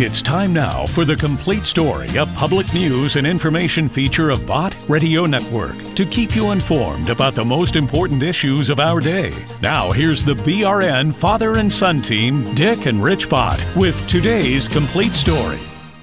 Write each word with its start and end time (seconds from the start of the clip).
It's 0.00 0.22
time 0.22 0.52
now 0.52 0.86
for 0.86 1.04
the 1.04 1.16
complete 1.16 1.66
story, 1.66 2.06
a 2.16 2.24
public 2.24 2.72
news 2.72 3.16
and 3.16 3.26
information 3.26 3.88
feature 3.88 4.30
of 4.30 4.46
Bott 4.46 4.76
Radio 4.88 5.26
Network 5.26 5.76
to 5.96 6.06
keep 6.06 6.36
you 6.36 6.52
informed 6.52 7.10
about 7.10 7.34
the 7.34 7.44
most 7.44 7.74
important 7.74 8.22
issues 8.22 8.70
of 8.70 8.78
our 8.78 9.00
day. 9.00 9.32
Now, 9.60 9.90
here's 9.90 10.22
the 10.22 10.34
BRN 10.34 11.12
father 11.12 11.58
and 11.58 11.70
son 11.70 12.00
team, 12.00 12.54
Dick 12.54 12.86
and 12.86 13.02
Rich 13.02 13.28
Bott, 13.28 13.60
with 13.74 14.06
today's 14.06 14.68
complete 14.68 15.14
story. 15.14 15.58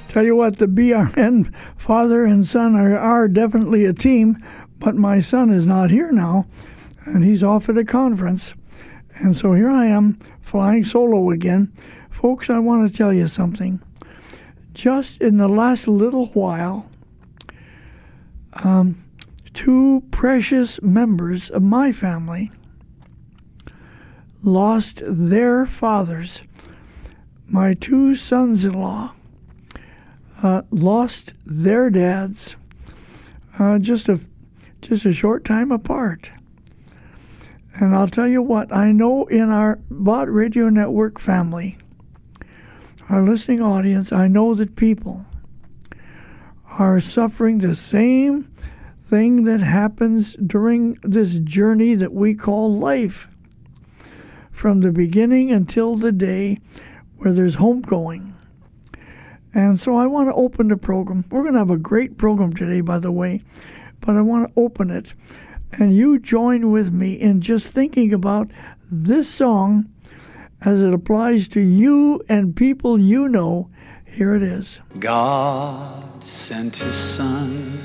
Tell 0.09 0.25
you 0.25 0.35
what, 0.35 0.57
the 0.57 0.67
BRN 0.67 1.55
father 1.77 2.25
and 2.25 2.45
son 2.45 2.75
are, 2.75 2.97
are 2.97 3.29
definitely 3.29 3.85
a 3.85 3.93
team, 3.93 4.43
but 4.77 4.95
my 4.95 5.21
son 5.21 5.49
is 5.49 5.67
not 5.67 5.89
here 5.89 6.11
now, 6.11 6.47
and 7.05 7.23
he's 7.23 7.43
off 7.43 7.69
at 7.69 7.77
a 7.77 7.85
conference. 7.85 8.55
And 9.13 9.33
so 9.33 9.53
here 9.53 9.69
I 9.69 9.85
am, 9.85 10.19
flying 10.41 10.83
solo 10.83 11.29
again. 11.29 11.71
Folks, 12.09 12.49
I 12.49 12.59
want 12.59 12.85
to 12.85 12.93
tell 12.93 13.13
you 13.13 13.27
something. 13.27 13.81
Just 14.75 15.19
in 15.21 15.37
the 15.37 15.47
last 15.47 15.87
little 15.87 16.27
while, 16.27 16.87
um, 18.53 19.03
two 19.53 20.03
precious 20.11 20.79
members 20.83 21.49
of 21.49 21.63
my 21.63 21.91
family 21.91 22.51
lost 24.43 25.01
their 25.03 25.65
fathers. 25.65 26.43
My 27.47 27.73
two 27.73 28.13
sons 28.13 28.63
in 28.63 28.73
law 28.73 29.13
uh, 30.43 30.61
lost 30.69 31.33
their 31.45 31.89
dads 31.89 32.55
uh, 33.57 33.79
just 33.79 34.09
a 34.09 34.19
just 34.81 35.05
a 35.05 35.13
short 35.13 35.43
time 35.43 35.71
apart. 35.71 36.29
And 37.73 37.95
I'll 37.95 38.07
tell 38.07 38.27
you 38.27 38.41
what, 38.41 38.73
I 38.73 38.91
know 38.91 39.25
in 39.25 39.49
our 39.49 39.79
Bott 39.89 40.31
Radio 40.31 40.69
Network 40.69 41.19
family, 41.19 41.77
our 43.09 43.21
listening 43.21 43.61
audience, 43.61 44.11
I 44.11 44.27
know 44.27 44.53
that 44.55 44.75
people 44.75 45.25
are 46.79 46.99
suffering 46.99 47.59
the 47.59 47.75
same 47.75 48.51
thing 48.97 49.43
that 49.43 49.59
happens 49.59 50.33
during 50.35 50.97
this 51.03 51.37
journey 51.39 51.95
that 51.95 52.13
we 52.13 52.33
call 52.33 52.73
life. 52.73 53.29
From 54.51 54.79
the 54.79 54.91
beginning 54.91 55.51
until 55.51 55.95
the 55.95 56.13
day 56.13 56.59
where 57.17 57.33
there's 57.33 57.57
homegoing. 57.57 58.33
And 59.53 59.79
so 59.79 59.97
I 59.97 60.07
want 60.07 60.29
to 60.29 60.33
open 60.33 60.69
the 60.69 60.77
program. 60.77 61.25
We're 61.29 61.41
going 61.41 61.53
to 61.53 61.59
have 61.59 61.69
a 61.69 61.77
great 61.77 62.17
program 62.17 62.53
today, 62.53 62.81
by 62.81 62.99
the 62.99 63.11
way, 63.11 63.41
but 63.99 64.15
I 64.15 64.21
want 64.21 64.47
to 64.47 64.61
open 64.61 64.89
it. 64.89 65.13
And 65.73 65.93
you 65.93 66.19
join 66.19 66.71
with 66.71 66.91
me 66.93 67.13
in 67.13 67.41
just 67.41 67.67
thinking 67.67 68.13
about 68.13 68.49
this 68.89 69.29
song 69.29 69.89
as 70.61 70.81
it 70.81 70.93
applies 70.93 71.47
to 71.49 71.59
you 71.59 72.21
and 72.27 72.55
people 72.55 72.99
you 72.99 73.29
know. 73.29 73.69
Here 74.05 74.35
it 74.35 74.43
is 74.43 74.79
God 74.99 76.23
sent 76.23 76.77
his 76.77 76.95
son. 76.95 77.79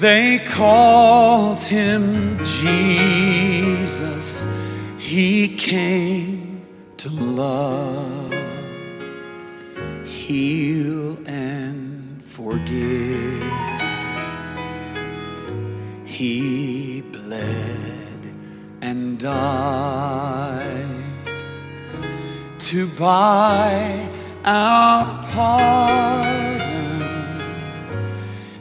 They 0.00 0.38
called 0.46 1.60
him 1.60 2.42
Jesus. 2.42 4.46
He 4.98 5.54
came 5.56 6.62
to 6.96 7.10
love, 7.10 8.32
heal, 10.06 11.18
and 11.26 12.24
forgive. 12.24 13.42
He 16.06 17.02
bled 17.02 17.79
died 19.20 20.86
to 22.58 22.86
buy 22.98 24.08
our 24.46 25.22
pardon. 25.24 27.02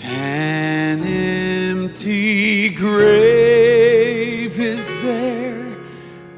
An 0.02 1.02
empty 1.02 2.70
grave 2.70 4.60
is 4.60 4.90
there 5.02 5.78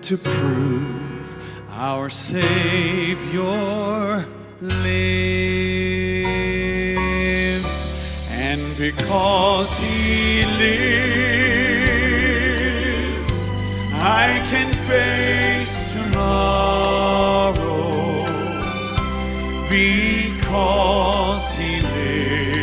to 0.02 0.18
prove 0.18 1.36
our 1.72 2.12
Savior 2.12 3.44
lives. 4.62 5.02
And 8.30 8.78
because 8.78 9.72
He 9.80 10.46
lives, 10.46 11.21
I 14.24 14.38
can 14.52 14.72
face 14.88 15.94
tomorrow 15.94 17.54
because 19.68 21.46
He 21.56 21.82
lives. 21.82 22.61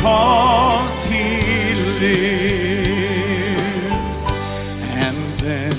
Because 0.00 1.04
he 1.04 1.74
lives. 2.00 3.20
And 4.96 5.16
then 5.40 5.74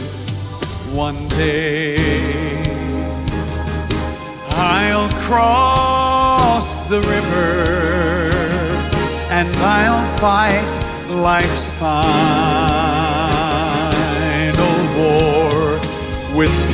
one 0.93 1.27
day 1.29 1.97
I'll 4.49 5.09
cross 5.23 6.87
the 6.87 7.01
river 7.01 8.29
and 9.31 9.49
I'll 9.57 10.05
fight 10.19 10.71
life's 11.09 11.71
final 11.79 12.01
war 14.99 15.79
with 16.37 16.70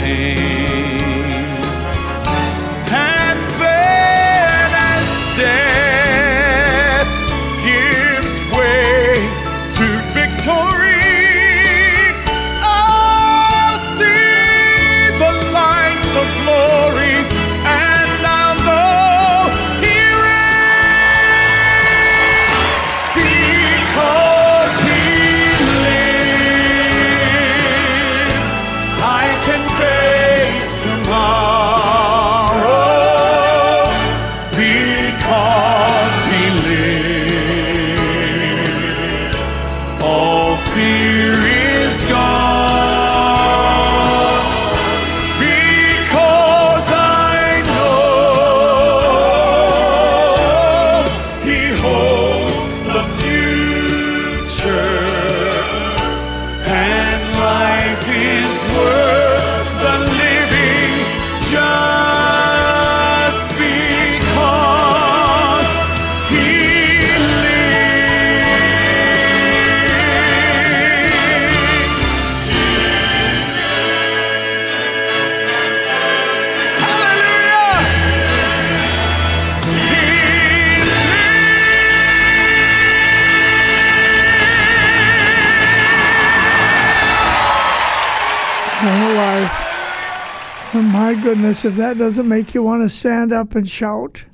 If 91.65 91.75
that 91.75 91.97
doesn't 91.97 92.27
make 92.27 92.53
you 92.53 92.61
want 92.61 92.83
to 92.83 92.89
stand 92.89 93.33
up 93.33 93.55
and 93.55 93.67
shout 93.67 94.25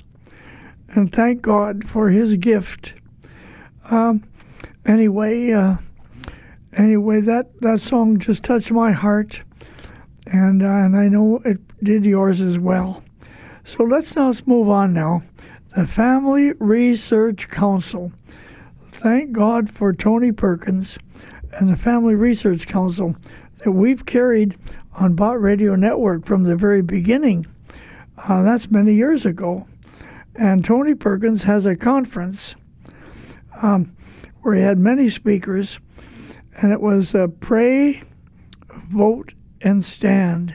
and 0.88 1.10
thank 1.10 1.42
God 1.42 1.88
for 1.88 2.10
His 2.10 2.36
gift. 2.36 2.94
Um, 3.90 4.24
anyway, 4.84 5.52
uh, 5.52 5.76
anyway, 6.72 7.20
that, 7.22 7.60
that 7.60 7.80
song 7.80 8.18
just 8.18 8.42
touched 8.42 8.70
my 8.70 8.92
heart, 8.92 9.42
and 10.26 10.62
uh, 10.62 10.66
and 10.66 10.96
I 10.96 11.08
know 11.08 11.40
it 11.44 11.58
did 11.82 12.04
yours 12.04 12.40
as 12.40 12.58
well. 12.58 13.02
So 13.64 13.84
let's 13.84 14.14
now 14.14 14.32
move 14.46 14.68
on 14.68 14.92
now. 14.92 15.22
The 15.74 15.86
Family 15.86 16.52
Research 16.52 17.48
Council. 17.48 18.12
Thank 18.88 19.32
God 19.32 19.70
for 19.70 19.92
Tony 19.92 20.30
Perkins 20.30 20.98
and 21.52 21.68
the 21.68 21.76
Family 21.76 22.14
Research 22.14 22.66
Council 22.66 23.16
that 23.58 23.72
we've 23.72 24.06
carried 24.06 24.56
on 24.94 25.14
Bott 25.14 25.40
Radio 25.40 25.74
Network 25.74 26.26
from 26.26 26.44
the 26.44 26.56
very 26.56 26.82
beginning. 26.82 27.46
Uh, 28.16 28.42
that's 28.42 28.70
many 28.70 28.94
years 28.94 29.26
ago. 29.26 29.66
And 30.34 30.64
Tony 30.64 30.94
Perkins 30.94 31.44
has 31.44 31.66
a 31.66 31.76
conference 31.76 32.54
um, 33.62 33.96
where 34.42 34.54
he 34.54 34.62
had 34.62 34.78
many 34.78 35.08
speakers, 35.08 35.78
and 36.56 36.72
it 36.72 36.80
was 36.80 37.14
uh, 37.14 37.28
Pray, 37.40 38.02
Vote, 38.88 39.34
and 39.60 39.84
Stand. 39.84 40.54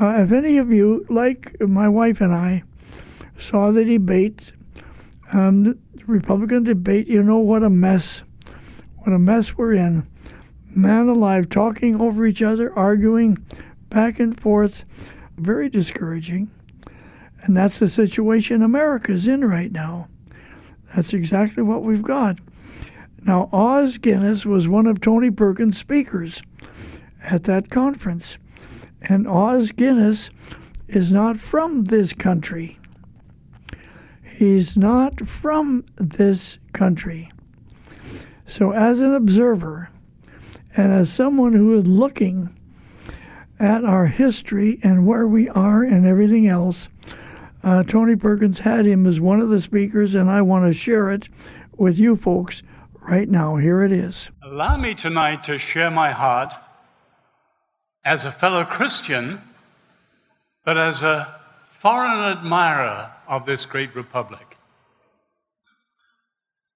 Uh, 0.00 0.22
if 0.22 0.32
any 0.32 0.58
of 0.58 0.72
you, 0.72 1.04
like 1.08 1.60
my 1.60 1.88
wife 1.88 2.20
and 2.20 2.32
I, 2.32 2.62
saw 3.38 3.70
the 3.70 3.84
debate, 3.84 4.52
um, 5.32 5.62
the 5.62 5.78
Republican 6.06 6.64
debate, 6.64 7.06
you 7.06 7.22
know 7.22 7.38
what 7.38 7.62
a 7.62 7.70
mess, 7.70 8.22
what 8.98 9.12
a 9.12 9.18
mess 9.18 9.56
we're 9.56 9.74
in. 9.74 10.09
Man 10.74 11.08
alive, 11.08 11.48
talking 11.48 12.00
over 12.00 12.24
each 12.26 12.42
other, 12.42 12.72
arguing 12.76 13.38
back 13.88 14.20
and 14.20 14.38
forth, 14.38 14.84
very 15.36 15.68
discouraging. 15.68 16.50
And 17.42 17.56
that's 17.56 17.78
the 17.78 17.88
situation 17.88 18.62
America's 18.62 19.26
in 19.26 19.44
right 19.44 19.72
now. 19.72 20.08
That's 20.94 21.12
exactly 21.12 21.62
what 21.62 21.82
we've 21.82 22.02
got. 22.02 22.38
Now, 23.22 23.48
Os 23.52 23.98
Guinness 23.98 24.46
was 24.46 24.68
one 24.68 24.86
of 24.86 25.00
Tony 25.00 25.30
Perkins' 25.30 25.78
speakers 25.78 26.42
at 27.22 27.44
that 27.44 27.70
conference. 27.70 28.38
And 29.02 29.26
Os 29.26 29.72
Guinness 29.72 30.30
is 30.88 31.12
not 31.12 31.38
from 31.38 31.84
this 31.84 32.12
country. 32.12 32.78
He's 34.22 34.76
not 34.76 35.26
from 35.26 35.84
this 35.96 36.58
country. 36.72 37.30
So, 38.46 38.72
as 38.72 39.00
an 39.00 39.14
observer 39.14 39.90
and 40.76 40.92
as 40.92 41.12
someone 41.12 41.52
who 41.52 41.76
is 41.78 41.86
looking 41.86 42.54
at 43.58 43.84
our 43.84 44.06
history 44.06 44.78
and 44.82 45.06
where 45.06 45.26
we 45.26 45.48
are 45.48 45.82
and 45.82 46.06
everything 46.06 46.46
else, 46.46 46.88
uh, 47.62 47.82
Tony 47.82 48.16
Perkins 48.16 48.60
had 48.60 48.86
him 48.86 49.06
as 49.06 49.20
one 49.20 49.40
of 49.40 49.50
the 49.50 49.60
speakers, 49.60 50.14
and 50.14 50.30
I 50.30 50.42
want 50.42 50.64
to 50.64 50.72
share 50.72 51.10
it 51.10 51.28
with 51.76 51.98
you 51.98 52.16
folks 52.16 52.62
right 53.00 53.28
now. 53.28 53.56
Here 53.56 53.82
it 53.82 53.92
is. 53.92 54.30
Allow 54.42 54.76
me 54.76 54.94
tonight 54.94 55.44
to 55.44 55.58
share 55.58 55.90
my 55.90 56.10
heart 56.10 56.54
as 58.04 58.24
a 58.24 58.30
fellow 58.30 58.64
Christian, 58.64 59.40
but 60.64 60.78
as 60.78 61.02
a 61.02 61.40
foreign 61.64 62.36
admirer 62.38 63.12
of 63.28 63.46
this 63.46 63.66
great 63.66 63.94
republic. 63.94 64.49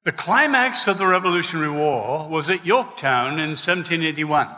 The 0.04 0.12
climax 0.12 0.86
of 0.86 0.98
the 0.98 1.06
Revolutionary 1.06 1.70
War 1.70 2.28
was 2.28 2.50
at 2.50 2.66
Yorktown 2.66 3.38
in 3.38 3.56
1781. 3.56 4.48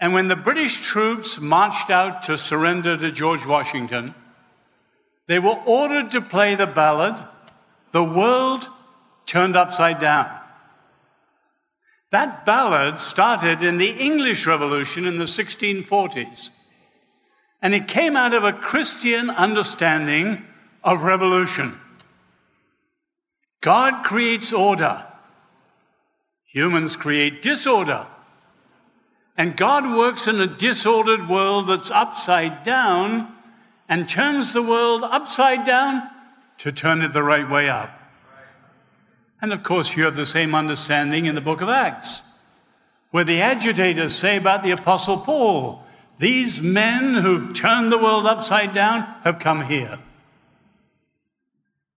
And 0.00 0.12
when 0.12 0.28
the 0.28 0.36
British 0.36 0.80
troops 0.80 1.40
marched 1.40 1.90
out 1.90 2.22
to 2.24 2.38
surrender 2.38 2.96
to 2.96 3.10
George 3.10 3.44
Washington, 3.44 4.14
they 5.26 5.40
were 5.40 5.60
ordered 5.66 6.12
to 6.12 6.20
play 6.20 6.54
the 6.54 6.68
ballad, 6.68 7.16
The 7.90 8.04
World 8.04 8.68
Turned 9.26 9.56
Upside 9.56 9.98
Down. 9.98 10.30
That 12.12 12.46
ballad 12.46 12.98
started 12.98 13.62
in 13.62 13.78
the 13.78 13.90
English 13.90 14.46
Revolution 14.46 15.04
in 15.04 15.16
the 15.16 15.24
1640s. 15.24 16.50
And 17.60 17.74
it 17.74 17.88
came 17.88 18.16
out 18.16 18.34
of 18.34 18.44
a 18.44 18.52
Christian 18.52 19.30
understanding 19.30 20.44
of 20.84 21.02
revolution. 21.02 21.76
God 23.60 24.04
creates 24.04 24.52
order. 24.52 25.04
Humans 26.46 26.96
create 26.96 27.42
disorder. 27.42 28.06
And 29.36 29.56
God 29.56 29.84
works 29.84 30.26
in 30.26 30.40
a 30.40 30.46
disordered 30.46 31.28
world 31.28 31.68
that's 31.68 31.90
upside 31.90 32.62
down 32.62 33.32
and 33.88 34.08
turns 34.08 34.52
the 34.52 34.62
world 34.62 35.02
upside 35.04 35.64
down 35.64 36.02
to 36.58 36.72
turn 36.72 37.02
it 37.02 37.12
the 37.12 37.22
right 37.22 37.48
way 37.48 37.68
up. 37.68 37.90
And 39.40 39.52
of 39.52 39.62
course, 39.62 39.96
you 39.96 40.04
have 40.04 40.16
the 40.16 40.26
same 40.26 40.54
understanding 40.54 41.26
in 41.26 41.36
the 41.36 41.40
book 41.40 41.60
of 41.60 41.68
Acts, 41.68 42.22
where 43.10 43.24
the 43.24 43.40
agitators 43.40 44.14
say 44.14 44.36
about 44.36 44.64
the 44.64 44.72
Apostle 44.72 45.18
Paul, 45.18 45.84
these 46.18 46.60
men 46.60 47.14
who've 47.14 47.54
turned 47.54 47.92
the 47.92 47.98
world 47.98 48.26
upside 48.26 48.74
down 48.74 49.02
have 49.22 49.38
come 49.38 49.62
here. 49.62 50.00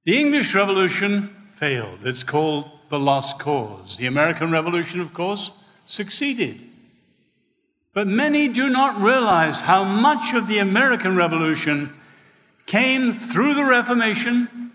The 0.04 0.19
English 0.19 0.54
Revolution 0.54 1.36
failed. 1.62 2.00
It's 2.04 2.24
called 2.24 2.72
the 2.90 3.00
lost 3.00 3.38
cause. 3.38 3.98
The 3.98 4.08
American 4.08 4.52
Revolution, 4.52 5.00
of 5.00 5.13
course, 5.13 5.52
succeeded. 5.86 6.60
But 7.94 8.08
many 8.08 8.48
do 8.48 8.68
not 8.68 9.00
realize 9.00 9.62
how 9.62 9.84
much 9.84 10.34
of 10.34 10.48
the 10.48 10.58
American 10.58 11.16
Revolution 11.16 11.94
came 12.66 13.13
through 13.13 13.54
the 13.54 13.63
Reformation, 13.63 14.72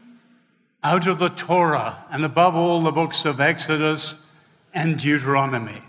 out 0.85 1.09
of 1.09 1.19
the 1.19 1.31
Torah, 1.31 2.05
and 2.13 2.25
above 2.25 2.55
all, 2.55 2.81
the 2.83 2.93
books 2.93 3.25
of 3.25 3.41
Exodus 3.41 4.25
and 4.73 4.97
Deuteronomy. 4.97 5.83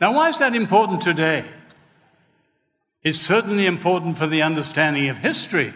Now, 0.00 0.14
why 0.14 0.30
is 0.30 0.40
that 0.40 0.56
important 0.56 1.00
today? 1.00 1.44
It's 3.04 3.20
certainly 3.20 3.66
important 3.66 4.16
for 4.16 4.26
the 4.26 4.42
understanding 4.42 5.08
of 5.10 5.18
history, 5.18 5.72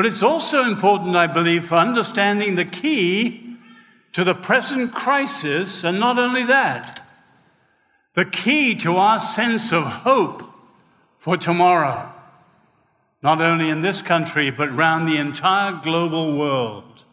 but 0.00 0.06
it's 0.06 0.22
also 0.22 0.64
important, 0.64 1.14
I 1.14 1.26
believe, 1.26 1.66
for 1.66 1.74
understanding 1.74 2.54
the 2.54 2.64
key 2.64 3.58
to 4.12 4.24
the 4.24 4.34
present 4.34 4.94
crisis, 4.94 5.84
and 5.84 6.00
not 6.00 6.18
only 6.18 6.42
that, 6.44 7.06
the 8.14 8.24
key 8.24 8.74
to 8.76 8.96
our 8.96 9.20
sense 9.20 9.74
of 9.74 9.84
hope 9.84 10.42
for 11.18 11.36
tomorrow, 11.36 12.10
not 13.22 13.42
only 13.42 13.68
in 13.68 13.82
this 13.82 14.00
country, 14.00 14.50
but 14.50 14.70
around 14.70 15.04
the 15.04 15.18
entire 15.18 15.72
global 15.82 16.34
world. 16.34 17.04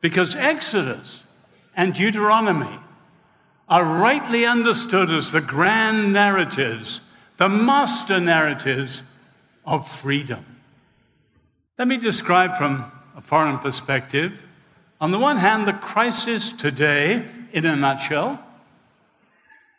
Because 0.00 0.34
Exodus 0.34 1.22
and 1.76 1.94
Deuteronomy 1.94 2.80
are 3.68 3.84
rightly 3.84 4.44
understood 4.44 5.08
as 5.08 5.30
the 5.30 5.40
grand 5.40 6.14
narratives, 6.14 7.14
the 7.36 7.48
master 7.48 8.18
narratives 8.18 9.04
of 9.64 9.86
freedom. 9.86 10.57
Let 11.78 11.86
me 11.86 11.96
describe 11.96 12.56
from 12.56 12.90
a 13.16 13.20
foreign 13.20 13.58
perspective. 13.58 14.42
On 15.00 15.12
the 15.12 15.18
one 15.18 15.36
hand, 15.36 15.68
the 15.68 15.72
crisis 15.72 16.52
today, 16.52 17.24
in 17.52 17.64
a 17.64 17.76
nutshell, 17.76 18.42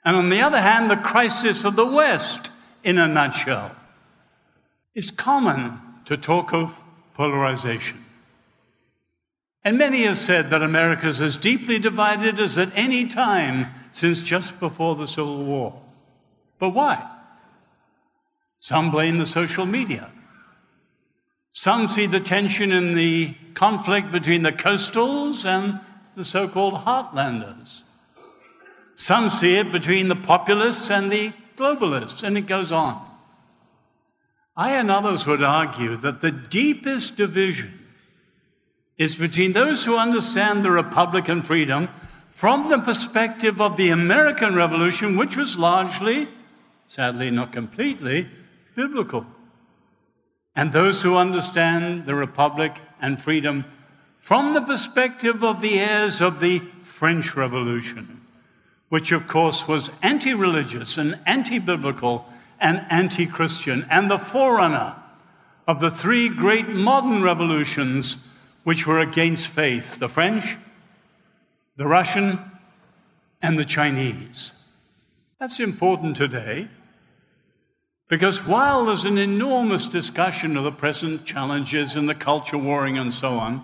and 0.06 0.16
on 0.16 0.30
the 0.30 0.42
other 0.42 0.62
hand, 0.62 0.90
the 0.90 0.96
crisis 0.96 1.66
of 1.66 1.76
the 1.76 1.86
West 1.86 2.52
in 2.86 2.98
a 2.98 3.08
nutshell. 3.08 3.76
It's 4.96 5.12
common 5.12 5.80
to 6.06 6.16
talk 6.16 6.54
of 6.54 6.80
polarization. 7.16 7.98
And 9.66 9.78
many 9.78 10.04
have 10.04 10.18
said 10.18 10.52
that 10.52 10.64
America 10.64 11.06
is 11.06 11.20
as 11.20 11.36
deeply 11.36 11.80
divided 11.80 12.40
as 12.40 12.58
at 12.58 12.72
any 12.76 13.08
time 13.08 13.68
since 13.92 14.24
just 14.24 14.58
before 14.62 14.96
the 14.96 15.06
Civil 15.06 15.44
War. 15.44 15.82
But 16.60 16.70
why? 16.70 17.06
Some 18.60 18.90
blame 18.90 19.18
the 19.18 19.26
social 19.26 19.66
media. 19.66 20.10
Some 21.52 21.88
see 21.88 22.06
the 22.06 22.20
tension 22.20 22.72
in 22.72 22.94
the 22.94 23.36
conflict 23.54 24.12
between 24.12 24.44
the 24.44 24.52
coastals 24.52 25.46
and 25.46 25.80
the 26.16 26.24
so 26.24 26.48
called 26.48 26.74
heartlanders. 26.86 27.84
Some 28.96 29.30
see 29.30 29.56
it 29.56 29.72
between 29.72 30.10
the 30.10 30.16
populists 30.16 30.92
and 30.92 31.12
the 31.12 31.34
globalists, 31.56 32.24
and 32.24 32.38
it 32.38 32.48
goes 32.48 32.72
on. 32.72 33.06
I 34.56 34.72
and 34.72 34.92
others 34.92 35.26
would 35.26 35.42
argue 35.42 35.96
that 35.98 36.22
the 36.22 36.32
deepest 36.32 37.16
division 37.16 37.88
is 38.98 39.16
between 39.16 39.54
those 39.54 39.86
who 39.86 39.98
understand 39.98 40.64
the 40.64 40.72
Republican 40.72 41.42
freedom 41.42 41.88
from 42.30 42.70
the 42.70 42.80
perspective 42.80 43.62
of 43.62 43.78
the 43.78 43.90
American 43.90 44.56
Revolution, 44.56 45.18
which 45.18 45.38
was 45.38 45.58
largely, 45.58 46.28
sadly 46.88 47.32
not 47.32 47.54
completely, 47.54 48.30
biblical, 48.76 49.26
and 50.60 50.72
those 50.72 51.02
who 51.02 51.16
understand 51.16 52.06
the 52.06 52.16
Republic 52.16 52.82
and 53.02 53.22
freedom 53.22 53.64
from 54.18 54.54
the 54.54 54.62
perspective 54.62 55.44
of 55.44 55.62
the 55.62 55.80
heirs 55.80 56.20
of 56.20 56.40
the 56.40 56.60
French 56.84 57.36
Revolution 57.36 58.20
which 58.90 59.12
of 59.12 59.28
course 59.28 59.68
was 59.68 59.92
anti 60.04 60.34
religious 60.34 60.98
and 60.98 61.18
anti 61.26 61.60
biblical 61.60 62.28
and 62.60 62.86
anti 62.90 63.26
Christian, 63.26 63.86
and 63.90 64.12
the 64.12 64.18
forerunner 64.18 64.96
of 65.68 65.80
the 65.80 65.92
three 65.92 66.28
great 66.28 66.68
modern 66.68 67.22
revolutions 67.22 68.28
which 68.64 68.86
were 68.86 69.00
against 69.00 69.48
faith 69.48 70.00
the 70.00 70.10
French, 70.10 70.58
the 71.78 71.88
Russian, 71.88 72.40
and 73.42 73.58
the 73.58 73.66
Chinese. 73.66 74.52
That's 75.40 75.62
important 75.62 76.18
today 76.18 76.68
because 78.10 78.46
while 78.46 78.86
there's 78.86 79.06
an 79.06 79.20
enormous 79.20 79.88
discussion 79.88 80.58
of 80.58 80.64
the 80.64 80.72
present 80.72 81.26
challenges 81.26 81.96
and 81.96 82.10
the 82.10 82.16
culture 82.16 82.58
warring 82.58 82.98
and 82.98 83.14
so 83.14 83.36
on, 83.36 83.64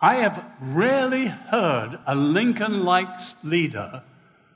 I 0.00 0.16
have 0.16 0.46
rarely 0.60 1.26
heard 1.26 1.98
a 2.06 2.14
Lincoln 2.14 2.84
like 2.84 3.08
leader 3.42 4.02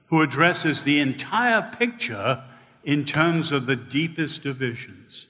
who 0.07 0.23
addresses 0.23 0.85
the 0.85 1.01
entire 1.01 1.63
picture 1.63 2.45
in 2.85 3.07
terms 3.07 3.53
of 3.53 3.65
the 3.65 3.77
deepest 3.77 4.43
divisions. 4.43 5.29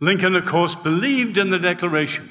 Lincoln, 0.00 0.34
of 0.34 0.44
course, 0.44 0.74
believed 0.74 1.38
in 1.38 1.48
the 1.48 1.58
Declaration, 1.58 2.30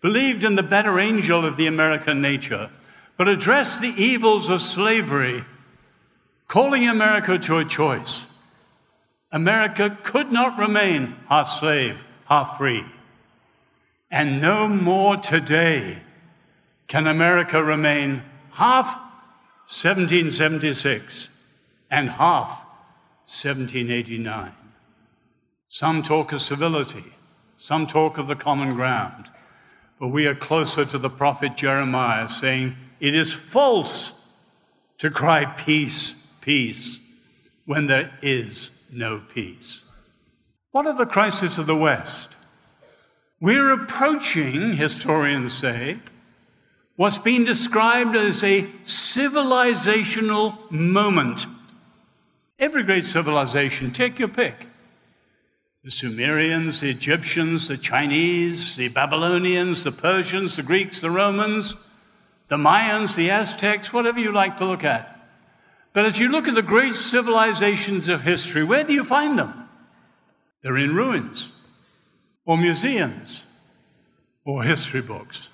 believed 0.00 0.44
in 0.44 0.54
the 0.54 0.62
better 0.62 0.98
angel 0.98 1.44
of 1.44 1.58
the 1.58 1.66
American 1.66 2.22
nature, 2.22 2.70
but 3.18 3.28
addressed 3.28 3.82
the 3.82 3.94
evils 3.98 4.48
of 4.48 4.62
slavery, 4.62 5.44
calling 6.48 6.88
America 6.88 7.38
to 7.38 7.58
a 7.58 7.64
choice. 7.64 8.32
America 9.36 9.98
could 10.02 10.32
not 10.32 10.58
remain 10.58 11.14
half 11.28 11.46
slave, 11.46 12.02
half 12.24 12.56
free. 12.56 12.86
And 14.10 14.40
no 14.40 14.66
more 14.66 15.18
today 15.18 15.98
can 16.86 17.06
America 17.06 17.62
remain 17.62 18.22
half 18.52 18.94
1776 19.68 21.28
and 21.90 22.08
half 22.08 22.64
1789. 23.26 24.52
Some 25.68 26.02
talk 26.02 26.32
of 26.32 26.40
civility, 26.40 27.04
some 27.58 27.86
talk 27.86 28.16
of 28.16 28.28
the 28.28 28.36
common 28.36 28.70
ground, 28.70 29.28
but 30.00 30.08
we 30.08 30.26
are 30.26 30.34
closer 30.34 30.86
to 30.86 30.96
the 30.96 31.10
prophet 31.10 31.56
Jeremiah 31.56 32.30
saying, 32.30 32.74
It 33.00 33.14
is 33.14 33.34
false 33.34 34.18
to 34.96 35.10
cry 35.10 35.44
peace, 35.44 36.14
peace, 36.40 37.00
when 37.66 37.86
there 37.86 38.18
is 38.22 38.70
no 38.90 39.22
peace. 39.32 39.84
What 40.70 40.86
of 40.86 40.98
the 40.98 41.06
crisis 41.06 41.58
of 41.58 41.66
the 41.66 41.76
West? 41.76 42.34
We're 43.40 43.82
approaching, 43.82 44.72
historians 44.72 45.54
say, 45.54 45.98
what's 46.96 47.18
been 47.18 47.44
described 47.44 48.16
as 48.16 48.42
a 48.42 48.62
civilizational 48.84 50.70
moment. 50.70 51.46
Every 52.58 52.82
great 52.82 53.04
civilization, 53.04 53.92
take 53.92 54.18
your 54.18 54.28
pick. 54.28 54.66
The 55.84 55.90
Sumerians, 55.90 56.80
the 56.80 56.90
Egyptians, 56.90 57.68
the 57.68 57.76
Chinese, 57.76 58.76
the 58.76 58.88
Babylonians, 58.88 59.84
the 59.84 59.92
Persians, 59.92 60.56
the 60.56 60.62
Greeks, 60.62 61.00
the 61.00 61.10
Romans, 61.10 61.76
the 62.48 62.56
Mayans, 62.56 63.16
the 63.16 63.30
Aztecs, 63.30 63.92
whatever 63.92 64.18
you 64.18 64.32
like 64.32 64.56
to 64.56 64.64
look 64.64 64.82
at. 64.82 65.15
But 65.96 66.04
as 66.04 66.18
you 66.18 66.28
look 66.28 66.46
at 66.46 66.54
the 66.54 66.60
great 66.60 66.94
civilizations 66.94 68.10
of 68.10 68.20
history, 68.20 68.62
where 68.62 68.84
do 68.84 68.92
you 68.92 69.02
find 69.02 69.38
them? 69.38 69.66
They're 70.60 70.76
in 70.76 70.94
ruins, 70.94 71.52
or 72.44 72.58
museums, 72.58 73.46
or 74.44 74.62
history 74.62 75.00
books. 75.00 75.48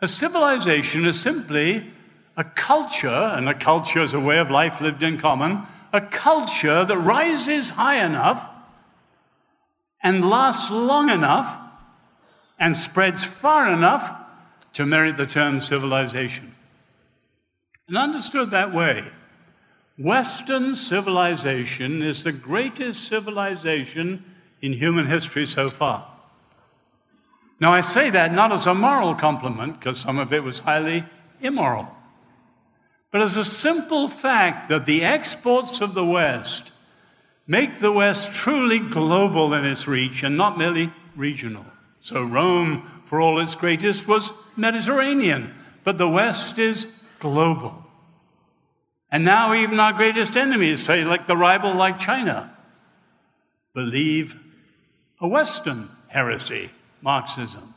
A 0.00 0.06
civilization 0.06 1.04
is 1.04 1.20
simply 1.20 1.84
a 2.36 2.44
culture, 2.44 3.08
and 3.08 3.48
a 3.48 3.54
culture 3.54 4.02
is 4.02 4.14
a 4.14 4.20
way 4.20 4.38
of 4.38 4.52
life 4.52 4.80
lived 4.80 5.02
in 5.02 5.18
common, 5.18 5.62
a 5.92 6.00
culture 6.00 6.84
that 6.84 6.96
rises 6.96 7.70
high 7.70 8.06
enough 8.06 8.48
and 10.00 10.24
lasts 10.24 10.70
long 10.70 11.10
enough 11.10 11.58
and 12.56 12.76
spreads 12.76 13.24
far 13.24 13.72
enough 13.72 14.16
to 14.74 14.86
merit 14.86 15.16
the 15.16 15.26
term 15.26 15.60
civilization. 15.60 16.54
And 17.88 17.98
understood 17.98 18.52
that 18.52 18.72
way, 18.72 19.10
Western 19.96 20.74
civilization 20.74 22.02
is 22.02 22.24
the 22.24 22.32
greatest 22.32 23.06
civilization 23.06 24.24
in 24.60 24.72
human 24.72 25.06
history 25.06 25.46
so 25.46 25.70
far. 25.70 26.06
Now, 27.60 27.72
I 27.72 27.80
say 27.80 28.10
that 28.10 28.32
not 28.32 28.50
as 28.50 28.66
a 28.66 28.74
moral 28.74 29.14
compliment, 29.14 29.78
because 29.78 30.00
some 30.00 30.18
of 30.18 30.32
it 30.32 30.42
was 30.42 30.58
highly 30.60 31.04
immoral, 31.40 31.88
but 33.12 33.22
as 33.22 33.36
a 33.36 33.44
simple 33.44 34.08
fact 34.08 34.68
that 34.68 34.86
the 34.86 35.04
exports 35.04 35.80
of 35.80 35.94
the 35.94 36.04
West 36.04 36.72
make 37.46 37.78
the 37.78 37.92
West 37.92 38.32
truly 38.32 38.80
global 38.80 39.54
in 39.54 39.64
its 39.64 39.86
reach 39.86 40.24
and 40.24 40.36
not 40.36 40.58
merely 40.58 40.92
regional. 41.14 41.64
So, 42.00 42.24
Rome, 42.24 42.82
for 43.04 43.20
all 43.20 43.38
its 43.38 43.54
greatest, 43.54 44.08
was 44.08 44.32
Mediterranean, 44.56 45.54
but 45.84 45.96
the 45.96 46.08
West 46.08 46.58
is 46.58 46.88
global. 47.20 47.83
And 49.14 49.24
now, 49.24 49.54
even 49.54 49.78
our 49.78 49.92
greatest 49.92 50.36
enemies, 50.36 50.84
say, 50.84 51.04
like 51.04 51.28
the 51.28 51.36
rival 51.36 51.72
like 51.72 52.00
China, 52.00 52.52
believe 53.72 54.36
a 55.20 55.28
Western 55.28 55.88
heresy 56.08 56.70
Marxism, 57.00 57.74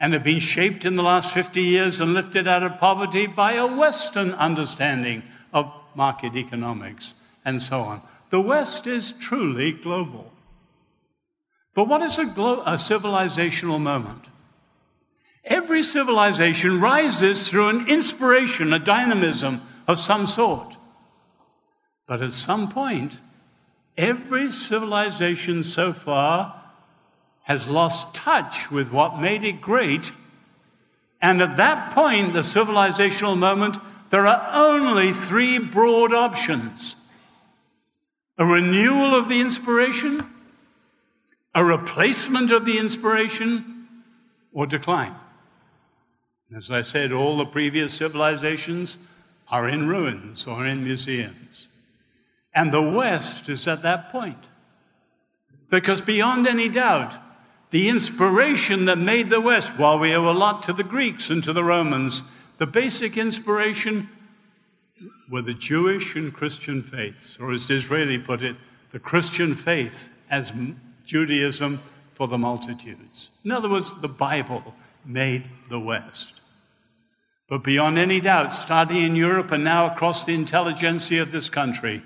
and 0.00 0.12
have 0.12 0.24
been 0.24 0.40
shaped 0.40 0.84
in 0.84 0.96
the 0.96 1.04
last 1.04 1.32
50 1.32 1.62
years 1.62 2.00
and 2.00 2.14
lifted 2.14 2.48
out 2.48 2.64
of 2.64 2.80
poverty 2.80 3.28
by 3.28 3.52
a 3.52 3.76
Western 3.76 4.32
understanding 4.32 5.22
of 5.52 5.72
market 5.94 6.34
economics 6.34 7.14
and 7.44 7.62
so 7.62 7.82
on. 7.82 8.02
The 8.30 8.40
West 8.40 8.88
is 8.88 9.12
truly 9.12 9.70
global. 9.70 10.32
But 11.74 11.86
what 11.86 12.02
is 12.02 12.18
a, 12.18 12.26
glo- 12.26 12.62
a 12.62 12.72
civilizational 12.72 13.80
moment? 13.80 14.24
Every 15.44 15.84
civilization 15.84 16.80
rises 16.80 17.48
through 17.48 17.68
an 17.68 17.88
inspiration, 17.88 18.72
a 18.72 18.80
dynamism 18.80 19.60
of 19.86 19.98
some 19.98 20.26
sort. 20.26 20.76
But 22.06 22.20
at 22.20 22.32
some 22.32 22.68
point, 22.68 23.20
every 23.96 24.50
civilization 24.50 25.62
so 25.62 25.92
far 25.92 26.62
has 27.42 27.68
lost 27.68 28.14
touch 28.14 28.70
with 28.70 28.92
what 28.92 29.20
made 29.20 29.44
it 29.44 29.60
great. 29.60 30.12
And 31.20 31.42
at 31.42 31.56
that 31.56 31.92
point, 31.94 32.32
the 32.32 32.40
civilizational 32.40 33.38
moment, 33.38 33.78
there 34.10 34.26
are 34.26 34.50
only 34.52 35.12
three 35.12 35.58
broad 35.58 36.12
options 36.12 36.96
a 38.36 38.44
renewal 38.44 39.14
of 39.14 39.28
the 39.28 39.40
inspiration, 39.40 40.26
a 41.54 41.64
replacement 41.64 42.50
of 42.50 42.64
the 42.64 42.78
inspiration, 42.78 43.86
or 44.52 44.66
decline. 44.66 45.14
As 46.54 46.68
I 46.68 46.82
said, 46.82 47.12
all 47.12 47.36
the 47.36 47.46
previous 47.46 47.94
civilizations 47.94 48.98
are 49.48 49.68
in 49.68 49.86
ruins 49.86 50.46
or 50.46 50.66
in 50.66 50.84
museums. 50.84 51.68
And 52.54 52.72
the 52.72 52.82
West 52.82 53.48
is 53.48 53.66
at 53.66 53.82
that 53.82 54.10
point. 54.10 54.48
Because 55.70 56.00
beyond 56.00 56.46
any 56.46 56.68
doubt, 56.68 57.18
the 57.70 57.88
inspiration 57.88 58.84
that 58.84 58.98
made 58.98 59.30
the 59.30 59.40
West, 59.40 59.76
while 59.76 59.98
we 59.98 60.14
owe 60.14 60.30
a 60.30 60.32
lot 60.32 60.62
to 60.64 60.72
the 60.72 60.84
Greeks 60.84 61.30
and 61.30 61.42
to 61.42 61.52
the 61.52 61.64
Romans, 61.64 62.22
the 62.58 62.66
basic 62.66 63.16
inspiration 63.16 64.08
were 65.28 65.42
the 65.42 65.54
Jewish 65.54 66.14
and 66.14 66.32
Christian 66.32 66.82
faiths, 66.82 67.38
or 67.40 67.52
as 67.52 67.66
Disraeli 67.66 68.18
put 68.18 68.42
it, 68.42 68.56
the 68.92 69.00
Christian 69.00 69.54
faith 69.54 70.12
as 70.30 70.52
Judaism 71.04 71.80
for 72.12 72.28
the 72.28 72.38
multitudes. 72.38 73.32
In 73.44 73.50
other 73.50 73.68
words, 73.68 74.00
the 74.00 74.08
Bible 74.08 74.74
made 75.04 75.50
the 75.68 75.80
West. 75.80 76.40
But 77.48 77.62
beyond 77.62 77.98
any 77.98 78.20
doubt, 78.20 78.54
starting 78.54 79.02
in 79.02 79.16
Europe 79.16 79.50
and 79.50 79.64
now 79.64 79.92
across 79.92 80.24
the 80.24 80.34
intelligentsia 80.34 81.20
of 81.20 81.30
this 81.30 81.50
country, 81.50 82.02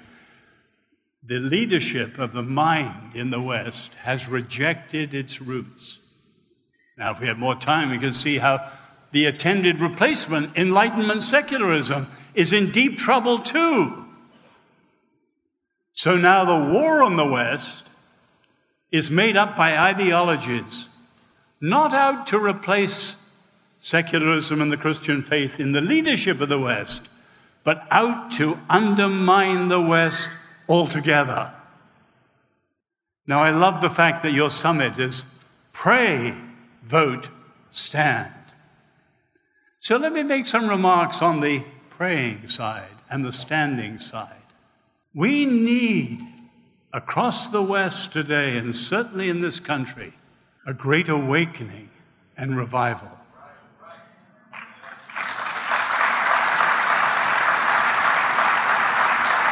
the 1.23 1.39
leadership 1.39 2.19
of 2.19 2.33
the 2.33 2.43
mind 2.43 3.15
in 3.15 3.31
the 3.31 3.41
West 3.41 3.95
has 3.95 4.29
rejected 4.29 5.15
its 5.15 5.41
roots. 5.41 6.01
Now, 6.97 7.13
if 7.13 7.21
we 7.21 7.29
had 7.29 7.39
more 7.39 7.55
time, 7.55 7.91
we 7.91 7.99
can 7.99 8.13
see 8.13 8.39
how 8.39 8.69
the 9.13 9.27
attended 9.27 9.79
replacement, 9.79 10.57
Enlightenment 10.57 11.23
secularism, 11.23 12.09
is 12.35 12.53
in 12.53 12.71
deep 12.71 12.97
trouble 12.97 13.39
too. 13.39 14.07
So 15.93 16.17
now 16.17 16.45
the 16.45 16.73
war 16.73 17.03
on 17.03 17.17
the 17.17 17.27
West 17.27 17.89
is 18.91 19.11
made 19.11 19.37
up 19.37 19.57
by 19.57 19.79
ideologies, 19.79 20.89
not 21.61 21.95
out 21.95 22.27
to 22.29 22.39
replace 22.39 23.17
secularism 23.79 24.61
and 24.61 24.71
the 24.71 24.77
Christian 24.77 25.23
faith 25.23 25.59
in 25.61 25.73
the 25.73 25.81
leadership 25.81 26.41
of 26.41 26.49
the 26.49 26.59
West, 26.59 27.09
but 27.65 27.87
out 27.91 28.33
to 28.33 28.59
undermine 28.69 29.69
the 29.69 29.81
West 29.81 30.31
altogether. 30.69 31.53
Now, 33.27 33.43
I 33.43 33.51
love 33.51 33.81
the 33.81 33.91
fact 33.91 34.23
that 34.23 34.33
your 34.33 34.51
summit 34.51 34.99
is 34.99 35.25
pray, 35.73 36.37
vote, 36.83 37.31
stand. 37.71 38.33
So 39.79 39.97
let 39.97 40.13
me 40.13 40.23
make 40.23 40.47
some 40.47 40.69
remarks 40.69 41.23
on 41.23 41.41
the 41.41 41.65
praying 41.91 42.49
side 42.49 42.89
and 43.11 43.25
the 43.25 43.33
standing 43.33 43.99
side. 43.99 44.33
We 45.15 45.47
need 45.47 46.21
across 46.93 47.51
the 47.51 47.63
West 47.63 48.13
today, 48.13 48.57
and 48.57 48.75
certainly 48.75 49.29
in 49.29 49.41
this 49.41 49.61
country, 49.61 50.15
a 50.67 50.73
great 50.73 51.09
awakening 51.09 51.91
and 52.37 52.57
revival. 52.57 53.18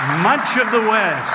Much 0.06 0.56
of 0.56 0.70
the 0.70 0.88
West, 0.88 1.34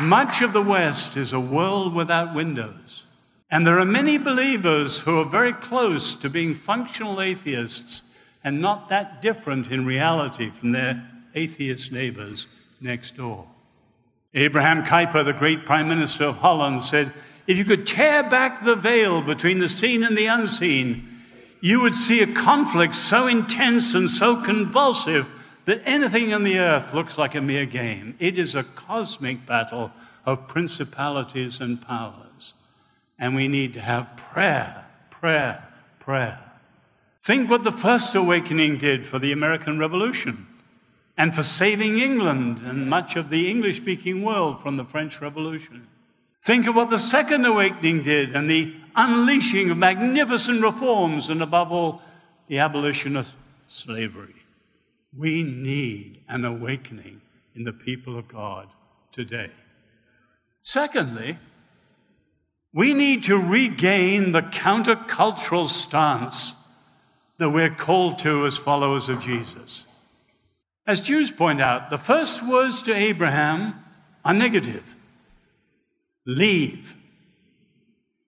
much 0.00 0.42
of 0.42 0.52
the 0.52 0.62
West 0.62 1.16
is 1.16 1.32
a 1.32 1.38
world 1.38 1.94
without 1.94 2.34
windows. 2.34 3.06
And 3.52 3.64
there 3.64 3.78
are 3.78 3.84
many 3.84 4.18
believers 4.18 5.02
who 5.02 5.20
are 5.20 5.24
very 5.24 5.52
close 5.52 6.16
to 6.16 6.28
being 6.28 6.56
functional 6.56 7.20
atheists 7.20 8.02
and 8.42 8.60
not 8.60 8.88
that 8.88 9.22
different 9.22 9.70
in 9.70 9.86
reality 9.86 10.50
from 10.50 10.72
their 10.72 11.08
atheist 11.36 11.92
neighbors 11.92 12.48
next 12.80 13.16
door. 13.16 13.46
Abraham 14.34 14.82
Kuyper, 14.82 15.24
the 15.24 15.32
great 15.32 15.64
Prime 15.64 15.88
Minister 15.88 16.24
of 16.24 16.38
Holland, 16.38 16.82
said, 16.82 17.12
If 17.46 17.58
you 17.58 17.64
could 17.64 17.86
tear 17.86 18.28
back 18.28 18.64
the 18.64 18.74
veil 18.74 19.22
between 19.22 19.58
the 19.58 19.68
seen 19.68 20.02
and 20.02 20.18
the 20.18 20.26
unseen, 20.26 21.08
you 21.60 21.80
would 21.82 21.94
see 21.94 22.22
a 22.22 22.34
conflict 22.34 22.96
so 22.96 23.28
intense 23.28 23.94
and 23.94 24.10
so 24.10 24.42
convulsive 24.42 25.30
that 25.66 25.82
anything 25.84 26.32
on 26.32 26.44
the 26.44 26.58
earth 26.58 26.94
looks 26.94 27.18
like 27.18 27.34
a 27.34 27.40
mere 27.40 27.66
game. 27.66 28.16
It 28.18 28.38
is 28.38 28.54
a 28.54 28.64
cosmic 28.64 29.44
battle 29.46 29.92
of 30.24 30.48
principalities 30.48 31.60
and 31.60 31.80
powers. 31.80 32.54
And 33.18 33.34
we 33.34 33.48
need 33.48 33.74
to 33.74 33.80
have 33.80 34.16
prayer, 34.16 34.84
prayer, 35.10 35.62
prayer. 35.98 36.38
Think 37.20 37.50
what 37.50 37.64
the 37.64 37.72
first 37.72 38.14
awakening 38.14 38.78
did 38.78 39.06
for 39.06 39.18
the 39.18 39.32
American 39.32 39.78
Revolution 39.78 40.46
and 41.18 41.34
for 41.34 41.42
saving 41.42 41.98
England 41.98 42.60
and 42.64 42.88
much 42.88 43.16
of 43.16 43.30
the 43.30 43.50
English 43.50 43.78
speaking 43.78 44.22
world 44.22 44.62
from 44.62 44.76
the 44.76 44.84
French 44.84 45.20
Revolution. 45.20 45.88
Think 46.42 46.68
of 46.68 46.76
what 46.76 46.90
the 46.90 46.98
Second 46.98 47.44
Awakening 47.44 48.04
did 48.04 48.36
and 48.36 48.48
the 48.48 48.72
unleashing 48.94 49.70
of 49.70 49.78
magnificent 49.78 50.62
reforms 50.62 51.28
and, 51.28 51.42
above 51.42 51.72
all, 51.72 52.02
the 52.46 52.58
abolition 52.58 53.16
of 53.16 53.32
slavery. 53.66 54.45
We 55.16 55.42
need 55.42 56.22
an 56.28 56.44
awakening 56.44 57.20
in 57.54 57.64
the 57.64 57.72
people 57.72 58.18
of 58.18 58.28
God 58.28 58.68
today. 59.12 59.50
Secondly, 60.62 61.38
we 62.74 62.92
need 62.92 63.24
to 63.24 63.38
regain 63.38 64.32
the 64.32 64.42
countercultural 64.42 65.68
stance 65.68 66.54
that 67.38 67.50
we're 67.50 67.70
called 67.70 68.18
to 68.20 68.46
as 68.46 68.58
followers 68.58 69.08
of 69.08 69.22
Jesus. 69.22 69.86
As 70.86 71.00
Jews 71.00 71.30
point 71.30 71.60
out, 71.60 71.88
the 71.90 71.98
first 71.98 72.46
words 72.46 72.82
to 72.82 72.94
Abraham 72.94 73.74
are 74.24 74.34
negative 74.34 74.94
leave. 76.26 76.94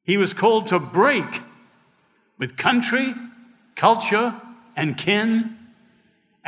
He 0.05 0.17
was 0.17 0.33
called 0.33 0.69
to 0.69 0.79
break 0.79 1.43
with 2.39 2.57
country, 2.57 3.15
culture, 3.75 4.41
and 4.77 4.97
kin. 4.97 5.58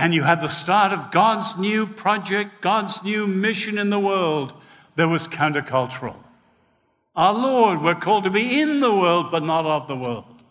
And 0.00 0.14
you 0.14 0.22
had 0.22 0.40
the 0.40 0.48
start 0.48 0.94
of 0.94 1.10
God's 1.10 1.58
new 1.58 1.86
project, 1.86 2.62
God's 2.62 3.04
new 3.04 3.26
mission 3.26 3.76
in 3.76 3.90
the 3.90 3.98
world 3.98 4.54
that 4.96 5.08
was 5.08 5.28
countercultural. 5.28 6.16
Our 7.14 7.34
Lord, 7.34 7.82
we're 7.82 7.96
called 7.96 8.24
to 8.24 8.30
be 8.30 8.62
in 8.62 8.80
the 8.80 8.94
world, 8.94 9.30
but 9.30 9.42
not 9.42 9.66
of 9.66 9.88
the 9.88 9.96
world. 9.96 10.42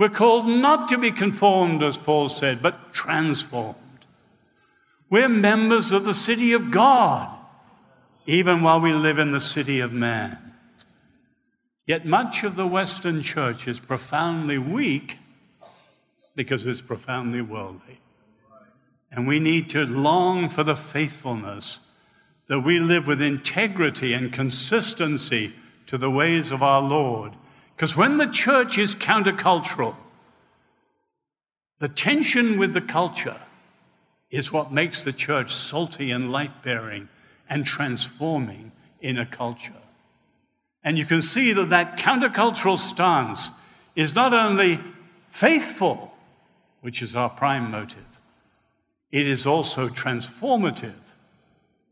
We're 0.00 0.08
called 0.08 0.48
not 0.48 0.88
to 0.88 0.98
be 0.98 1.12
conformed, 1.12 1.80
as 1.84 1.96
Paul 1.96 2.28
said, 2.28 2.60
but 2.60 2.92
transformed. 2.92 3.76
We're 5.08 5.28
members 5.28 5.92
of 5.92 6.02
the 6.02 6.12
city 6.12 6.54
of 6.54 6.72
God, 6.72 7.32
even 8.26 8.62
while 8.62 8.80
we 8.80 8.92
live 8.92 9.20
in 9.20 9.30
the 9.30 9.40
city 9.40 9.78
of 9.78 9.92
man. 9.92 10.38
Yet 11.86 12.04
much 12.04 12.42
of 12.42 12.56
the 12.56 12.66
Western 12.66 13.22
church 13.22 13.68
is 13.68 13.78
profoundly 13.78 14.58
weak 14.58 15.18
because 16.34 16.66
it's 16.66 16.82
profoundly 16.82 17.42
worldly. 17.42 18.00
And 19.10 19.26
we 19.26 19.40
need 19.40 19.70
to 19.70 19.86
long 19.86 20.48
for 20.48 20.62
the 20.62 20.76
faithfulness 20.76 21.80
that 22.48 22.60
we 22.60 22.78
live 22.78 23.06
with 23.06 23.22
integrity 23.22 24.12
and 24.14 24.32
consistency 24.32 25.52
to 25.86 25.98
the 25.98 26.10
ways 26.10 26.50
of 26.50 26.62
our 26.62 26.82
Lord. 26.82 27.32
Because 27.76 27.96
when 27.96 28.16
the 28.18 28.26
church 28.26 28.76
is 28.78 28.94
countercultural, 28.94 29.94
the 31.78 31.88
tension 31.88 32.58
with 32.58 32.74
the 32.74 32.80
culture 32.80 33.40
is 34.30 34.52
what 34.52 34.72
makes 34.72 35.04
the 35.04 35.12
church 35.12 35.54
salty 35.54 36.10
and 36.10 36.32
light 36.32 36.62
bearing 36.62 37.08
and 37.48 37.64
transforming 37.64 38.72
in 39.00 39.16
a 39.16 39.26
culture. 39.26 39.72
And 40.82 40.98
you 40.98 41.04
can 41.04 41.22
see 41.22 41.52
that 41.52 41.70
that 41.70 41.98
countercultural 41.98 42.78
stance 42.78 43.50
is 43.94 44.14
not 44.14 44.32
only 44.32 44.80
faithful, 45.28 46.14
which 46.80 47.02
is 47.02 47.16
our 47.16 47.30
prime 47.30 47.70
motive, 47.70 48.04
it 49.10 49.26
is 49.26 49.46
also 49.46 49.88
transformative. 49.88 50.94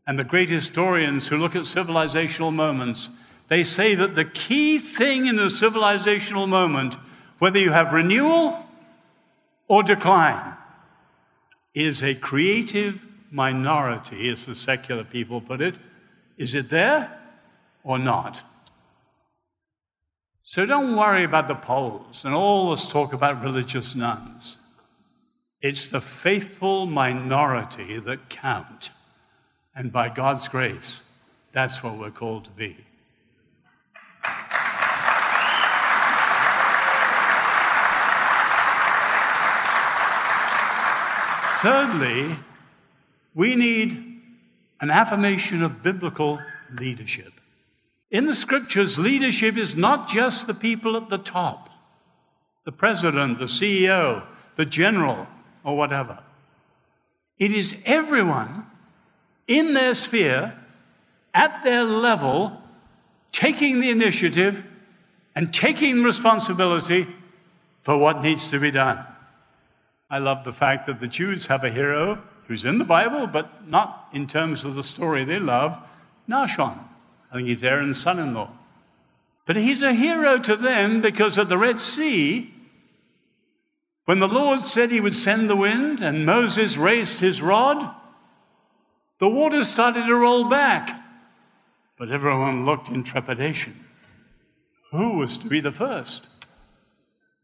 And 0.05 0.17
the 0.17 0.23
great 0.23 0.49
historians 0.49 1.27
who 1.27 1.37
look 1.37 1.55
at 1.55 1.63
civilizational 1.63 2.53
moments, 2.53 3.09
they 3.47 3.63
say 3.63 3.95
that 3.95 4.15
the 4.15 4.25
key 4.25 4.77
thing 4.77 5.25
in 5.25 5.37
a 5.39 5.47
civilizational 5.47 6.47
moment, 6.47 6.95
whether 7.39 7.59
you 7.59 7.71
have 7.71 7.91
renewal 7.91 8.65
or 9.67 9.83
decline, 9.83 10.53
is 11.73 12.01
a 12.01 12.15
creative 12.15 13.05
minority, 13.31 14.29
as 14.29 14.45
the 14.45 14.55
secular 14.55 15.03
people 15.03 15.41
put 15.41 15.61
it. 15.61 15.75
Is 16.37 16.55
it 16.55 16.69
there 16.69 17.19
or 17.83 17.99
not? 17.99 18.41
So 20.43 20.65
don't 20.65 20.95
worry 20.95 21.25
about 21.25 21.49
the 21.49 21.55
polls 21.55 22.23
and 22.23 22.33
all 22.33 22.71
this 22.71 22.89
talk 22.89 23.11
about 23.11 23.43
religious 23.43 23.95
nones. 23.95 24.59
It's 25.61 25.87
the 25.87 26.01
faithful 26.01 26.85
minority 26.85 27.99
that 27.99 28.29
count. 28.29 28.91
And 29.75 29.91
by 29.91 30.09
God's 30.09 30.47
grace, 30.47 31.03
that's 31.51 31.83
what 31.83 31.97
we're 31.97 32.11
called 32.11 32.45
to 32.45 32.51
be. 32.51 32.77
Thirdly, 41.61 42.35
we 43.33 43.55
need 43.55 44.21
an 44.79 44.91
affirmation 44.91 45.63
of 45.63 45.81
biblical 45.81 46.39
leadership. 46.71 47.33
In 48.11 48.25
the 48.25 48.35
scriptures, 48.35 48.99
leadership 48.99 49.57
is 49.57 49.75
not 49.75 50.07
just 50.07 50.45
the 50.45 50.53
people 50.53 50.95
at 50.95 51.09
the 51.09 51.17
top, 51.17 51.69
the 52.63 52.71
president, 52.71 53.39
the 53.39 53.45
CEO, 53.45 54.23
the 54.55 54.65
general, 54.65 55.27
or 55.67 55.75
whatever. 55.75 56.17
It 57.37 57.51
is 57.51 57.79
everyone 57.85 58.65
in 59.47 59.73
their 59.73 59.93
sphere, 59.93 60.57
at 61.33 61.61
their 61.65 61.83
level, 61.83 62.63
taking 63.33 63.81
the 63.81 63.89
initiative 63.89 64.63
and 65.35 65.53
taking 65.53 66.03
responsibility 66.03 67.05
for 67.81 67.97
what 67.97 68.23
needs 68.23 68.49
to 68.49 68.59
be 68.59 68.71
done. 68.71 69.05
I 70.09 70.19
love 70.19 70.45
the 70.45 70.53
fact 70.53 70.87
that 70.87 71.01
the 71.01 71.07
Jews 71.07 71.47
have 71.47 71.65
a 71.65 71.69
hero 71.69 72.23
who's 72.47 72.63
in 72.63 72.77
the 72.77 72.85
Bible, 72.85 73.27
but 73.27 73.67
not 73.67 74.07
in 74.13 74.25
terms 74.25 74.63
of 74.63 74.75
the 74.75 74.83
story 74.83 75.25
they 75.25 75.37
love 75.37 75.77
Nahshon. 76.29 76.79
I 77.29 77.35
think 77.35 77.49
he's 77.49 77.61
Aaron's 77.61 78.01
son 78.01 78.19
in 78.19 78.33
law. 78.33 78.51
But 79.45 79.57
he's 79.57 79.83
a 79.83 79.93
hero 79.93 80.39
to 80.39 80.55
them 80.55 81.01
because 81.01 81.37
at 81.37 81.49
the 81.49 81.57
Red 81.57 81.81
Sea, 81.81 82.53
when 84.07 84.19
the 84.19 84.27
Lord 84.29 84.61
said 84.61 84.89
he 84.89 85.01
would 85.01 85.13
send 85.13 85.49
the 85.49 85.55
wind 85.57 86.01
and 86.01 86.25
Moses 86.25 86.77
raised 86.77 87.19
his 87.19 87.41
rod, 87.41 87.93
the 89.19 89.27
water 89.27 89.65
started 89.65 90.05
to 90.05 90.15
roll 90.15 90.49
back. 90.49 90.97
But 91.97 92.09
everyone 92.09 92.65
looked 92.65 92.87
in 92.87 93.03
trepidation. 93.03 93.75
Who 94.91 95.17
was 95.17 95.37
to 95.39 95.49
be 95.49 95.59
the 95.59 95.73
first? 95.73 96.25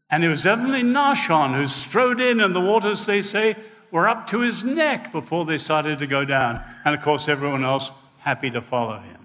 And 0.08 0.24
it 0.24 0.30
was 0.30 0.46
evidently 0.46 0.82
Nahshon 0.82 1.54
who 1.54 1.66
strode 1.66 2.18
in, 2.18 2.40
and 2.40 2.56
the 2.56 2.60
waters, 2.62 3.04
they 3.04 3.20
say, 3.20 3.56
were 3.90 4.08
up 4.08 4.26
to 4.28 4.40
his 4.40 4.64
neck 4.64 5.12
before 5.12 5.44
they 5.44 5.58
started 5.58 5.98
to 5.98 6.06
go 6.06 6.24
down. 6.24 6.64
And 6.86 6.94
of 6.94 7.02
course, 7.02 7.28
everyone 7.28 7.62
else 7.62 7.90
happy 8.20 8.50
to 8.52 8.62
follow 8.62 9.00
him. 9.00 9.20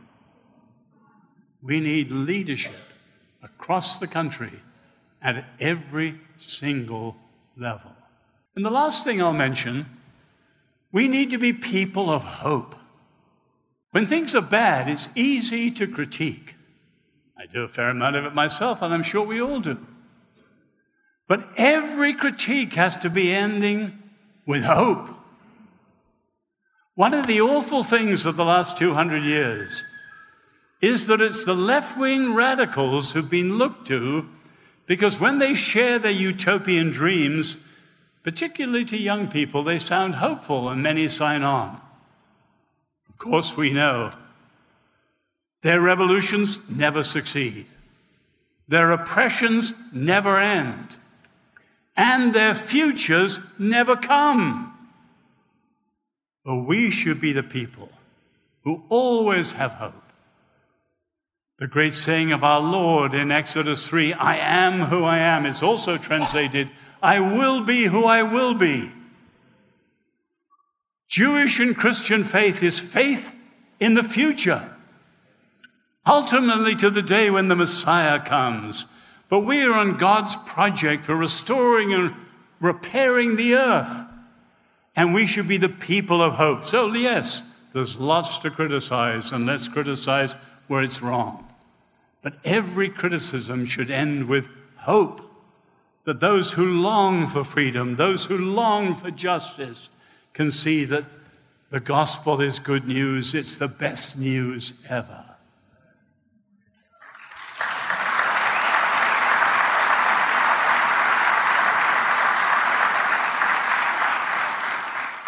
We 1.61 1.79
need 1.79 2.11
leadership 2.11 2.75
across 3.41 3.97
the 3.97 4.07
country 4.07 4.51
at 5.21 5.45
every 5.61 6.19
single 6.37 7.15
level. 7.59 7.91
And 8.55 8.65
the 8.65 8.71
last 8.71 9.03
thing 9.03 9.21
I'll 9.21 9.33
mention 9.33 9.85
we 10.91 11.07
need 11.07 11.31
to 11.31 11.37
be 11.37 11.53
people 11.53 12.09
of 12.09 12.23
hope. 12.23 12.75
When 13.91 14.07
things 14.07 14.33
are 14.33 14.41
bad, 14.41 14.89
it's 14.89 15.09
easy 15.15 15.69
to 15.71 15.87
critique. 15.87 16.55
I 17.37 17.45
do 17.45 17.61
a 17.61 17.67
fair 17.67 17.89
amount 17.89 18.15
of 18.15 18.25
it 18.25 18.33
myself, 18.33 18.81
and 18.81 18.93
I'm 18.93 19.03
sure 19.03 19.25
we 19.25 19.41
all 19.41 19.59
do. 19.59 19.85
But 21.27 21.47
every 21.57 22.13
critique 22.15 22.73
has 22.73 22.97
to 22.99 23.09
be 23.09 23.31
ending 23.31 24.01
with 24.47 24.63
hope. 24.63 25.15
One 26.95 27.13
of 27.13 27.27
the 27.27 27.39
awful 27.39 27.83
things 27.83 28.25
of 28.25 28.35
the 28.35 28.43
last 28.43 28.77
200 28.77 29.23
years 29.23 29.83
is 30.81 31.07
that 31.07 31.21
it's 31.21 31.45
the 31.45 31.53
left 31.53 31.97
wing 31.97 32.33
radicals 32.33 33.11
who've 33.11 33.29
been 33.29 33.57
looked 33.57 33.87
to 33.87 34.27
because 34.89 35.19
when 35.19 35.37
they 35.37 35.53
share 35.53 35.99
their 35.99 36.11
utopian 36.11 36.89
dreams, 36.89 37.57
particularly 38.23 38.83
to 38.85 38.97
young 38.97 39.27
people, 39.27 39.61
they 39.61 39.77
sound 39.77 40.15
hopeful 40.15 40.67
and 40.67 40.81
many 40.81 41.07
sign 41.07 41.43
on. 41.43 41.79
Of 43.07 43.19
course, 43.19 43.55
we 43.55 43.71
know 43.71 44.11
their 45.61 45.79
revolutions 45.79 46.75
never 46.75 47.03
succeed, 47.03 47.67
their 48.67 48.91
oppressions 48.91 49.73
never 49.93 50.39
end, 50.39 50.97
and 51.95 52.33
their 52.33 52.55
futures 52.55 53.39
never 53.59 53.95
come. 53.95 54.73
But 56.43 56.61
we 56.61 56.89
should 56.89 57.21
be 57.21 57.31
the 57.31 57.43
people 57.43 57.91
who 58.63 58.81
always 58.89 59.51
have 59.51 59.73
hope. 59.73 60.08
The 61.59 61.67
great 61.67 61.93
saying 61.93 62.31
of 62.31 62.41
our 62.41 62.61
Lord 62.61 63.13
in 63.13 63.31
Exodus 63.31 63.85
3 63.89 64.13
I 64.13 64.37
am 64.37 64.79
who 64.79 65.03
I 65.03 65.17
am 65.17 65.45
is 65.45 65.61
also 65.61 65.97
translated, 65.97 66.71
I 67.03 67.19
will 67.19 67.65
be 67.65 67.83
who 67.83 68.05
I 68.05 68.23
will 68.23 68.53
be. 68.53 68.89
Jewish 71.09 71.59
and 71.59 71.75
Christian 71.75 72.23
faith 72.23 72.63
is 72.63 72.79
faith 72.79 73.35
in 73.77 73.93
the 73.93 74.03
future, 74.03 74.73
ultimately 76.07 76.75
to 76.75 76.89
the 76.89 77.01
day 77.01 77.29
when 77.29 77.49
the 77.49 77.57
Messiah 77.57 78.23
comes. 78.23 78.85
But 79.27 79.41
we 79.41 79.61
are 79.63 79.73
on 79.73 79.97
God's 79.97 80.37
project 80.37 81.03
for 81.03 81.15
restoring 81.15 81.93
and 81.93 82.15
repairing 82.61 83.35
the 83.35 83.55
earth. 83.55 84.05
And 84.95 85.13
we 85.13 85.27
should 85.27 85.47
be 85.47 85.57
the 85.57 85.67
people 85.67 86.21
of 86.21 86.33
hope. 86.33 86.63
So, 86.63 86.93
yes, 86.93 87.43
there's 87.73 87.99
lots 87.99 88.37
to 88.39 88.49
criticize, 88.49 89.33
and 89.33 89.45
let's 89.45 89.67
criticize 89.67 90.33
where 90.67 90.83
it's 90.83 91.01
wrong. 91.01 91.48
But 92.21 92.35
every 92.43 92.89
criticism 92.89 93.65
should 93.65 93.89
end 93.89 94.27
with 94.27 94.49
hope 94.77 95.21
that 96.03 96.19
those 96.19 96.53
who 96.53 96.81
long 96.81 97.27
for 97.27 97.43
freedom, 97.43 97.95
those 97.95 98.25
who 98.25 98.37
long 98.37 98.95
for 98.95 99.11
justice, 99.11 99.89
can 100.33 100.51
see 100.51 100.83
that 100.85 101.05
the 101.69 101.79
gospel 101.79 102.41
is 102.41 102.59
good 102.59 102.87
news. 102.87 103.35
It's 103.35 103.57
the 103.57 103.67
best 103.67 104.17
news 104.17 104.73
ever. 104.89 105.25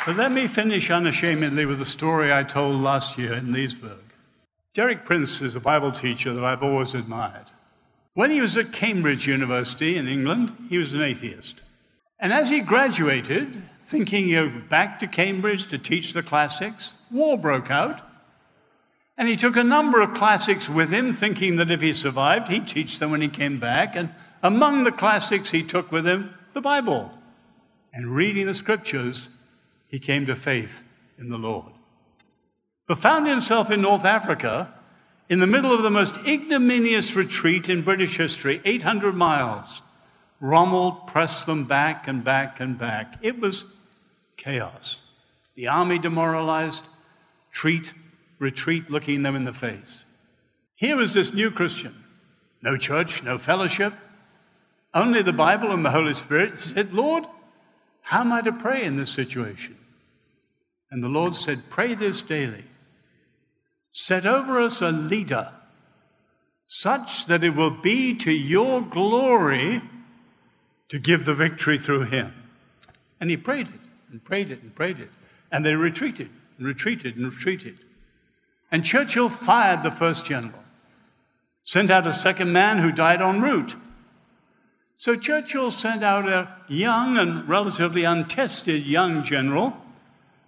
But 0.04 0.16
let 0.16 0.32
me 0.32 0.48
finish 0.48 0.90
unashamedly 0.90 1.68
with 1.68 1.80
a 1.80 1.86
story 1.86 2.34
I 2.34 2.42
told 2.42 2.82
last 2.82 3.20
year 3.20 3.34
in 3.34 3.52
Leesburg. 3.52 4.11
Derek 4.74 5.04
Prince 5.04 5.42
is 5.42 5.56
a 5.58 5.60
Bible 5.60 5.92
teacher 5.92 6.32
that 6.32 6.46
I've 6.46 6.64
always 6.64 6.94
admired. 6.94 7.48
When 8.14 8.32
he 8.32 8.40
was 8.40 8.56
at 8.56 8.72
Cambridge 8.72 9.28
University 9.28 9.98
in 9.98 10.08
England, 10.08 10.56
he 10.70 10.78
was 10.78 10.94
an 10.94 11.02
atheist. 11.02 11.64
And 12.20 12.32
as 12.32 12.50
he 12.50 12.62
graduated, 12.62 13.62
thinking 13.82 14.28
he'd 14.28 14.36
go 14.36 14.62
back 14.70 15.00
to 15.00 15.08
Cambridge 15.08 15.68
to 15.68 15.78
teach 15.78 16.14
the 16.14 16.24
classics, 16.24 16.94
war 17.10 17.38
broke 17.38 17.70
out. 17.70 18.00
And 19.18 19.28
he 19.28 19.36
took 19.36 19.58
a 19.58 19.64
number 19.64 20.02
of 20.02 20.14
classics 20.14 20.70
with 20.70 20.90
him, 20.90 21.12
thinking 21.12 21.58
that 21.58 21.70
if 21.70 21.82
he 21.82 21.92
survived, 21.92 22.48
he'd 22.48 22.68
teach 22.68 23.00
them 23.00 23.12
when 23.12 23.22
he 23.22 23.28
came 23.28 23.60
back. 23.60 23.98
And 23.98 24.10
among 24.42 24.86
the 24.86 24.92
classics 24.92 25.52
he 25.52 25.64
took 25.64 25.92
with 25.92 26.08
him, 26.08 26.34
the 26.54 26.62
Bible. 26.62 27.12
And 27.94 28.16
reading 28.16 28.48
the 28.48 28.54
scriptures, 28.54 29.28
he 29.90 30.00
came 30.00 30.26
to 30.28 30.36
faith 30.36 30.84
in 31.18 31.28
the 31.30 31.38
Lord 31.38 31.74
but 32.92 32.98
found 32.98 33.26
himself 33.26 33.72
in 33.72 33.80
North 33.80 34.04
Africa 34.04 34.70
in 35.30 35.40
the 35.40 35.48
middle 35.48 35.72
of 35.72 35.82
the 35.82 35.90
most 35.90 36.18
ignominious 36.28 37.16
retreat 37.16 37.70
in 37.70 37.84
British 37.84 38.18
history, 38.18 38.60
800 38.66 39.16
miles. 39.16 39.82
Rommel 40.42 40.92
pressed 41.08 41.46
them 41.46 41.64
back 41.64 42.10
and 42.10 42.22
back 42.22 42.60
and 42.60 42.78
back. 42.78 43.18
It 43.22 43.40
was 43.40 43.64
chaos. 44.36 45.04
The 45.56 45.70
army 45.70 46.00
demoralized, 46.00 46.84
treat, 47.50 47.94
retreat 48.40 48.90
looking 48.90 49.24
them 49.24 49.38
in 49.38 49.46
the 49.46 49.54
face. 49.54 50.04
Here 50.76 50.98
was 50.98 51.14
this 51.14 51.34
new 51.34 51.50
Christian. 51.50 51.96
No 52.62 52.76
church, 52.76 53.24
no 53.24 53.38
fellowship, 53.38 53.94
only 54.94 55.22
the 55.22 55.32
Bible 55.32 55.72
and 55.72 55.86
the 55.86 55.92
Holy 55.92 56.14
Spirit. 56.14 56.56
He 56.56 56.58
said, 56.58 56.92
Lord, 56.92 57.24
how 58.02 58.20
am 58.20 58.34
I 58.34 58.42
to 58.42 58.52
pray 58.52 58.84
in 58.84 58.98
this 58.98 59.12
situation? 59.12 59.78
And 60.92 61.02
the 61.02 61.08
Lord 61.08 61.38
said, 61.38 61.62
Pray 61.70 61.94
this 61.94 62.22
daily. 62.22 62.66
Set 63.92 64.26
over 64.26 64.62
us 64.62 64.82
a 64.82 64.92
leader, 64.92 65.52
such 66.66 67.26
that 67.26 67.44
it 67.44 67.56
will 67.56 67.72
be 67.72 68.16
to 68.18 68.32
your 68.32 68.82
glory 68.82 69.82
to 70.88 71.00
give 71.00 71.26
the 71.26 71.34
victory 71.34 71.78
through 71.78 72.04
him. 72.04 72.34
And 73.20 73.30
he 73.30 73.38
prayed 73.38 73.68
it 73.68 73.80
and 74.12 74.24
prayed 74.24 74.52
it 74.52 74.62
and 74.62 74.74
prayed 74.74 75.00
it. 75.00 75.10
And 75.52 75.66
they 75.66 75.74
retreated 75.74 76.30
and 76.58 76.66
retreated 76.66 77.18
and 77.18 77.26
retreated. 77.26 77.80
And 78.72 78.86
Churchill 78.86 79.28
fired 79.28 79.84
the 79.84 79.92
first 79.92 80.26
general, 80.26 80.64
sent 81.64 81.92
out 81.92 82.08
a 82.08 82.14
second 82.14 82.54
man 82.54 82.78
who 82.78 82.92
died 82.92 83.22
en 83.22 83.42
route. 83.42 83.76
So 84.96 85.16
Churchill 85.16 85.72
sent 85.72 86.04
out 86.04 86.30
a 86.30 86.48
young 86.70 87.18
and 87.18 87.48
relatively 87.50 88.06
untested 88.06 88.86
young 88.86 89.24
general, 89.24 89.76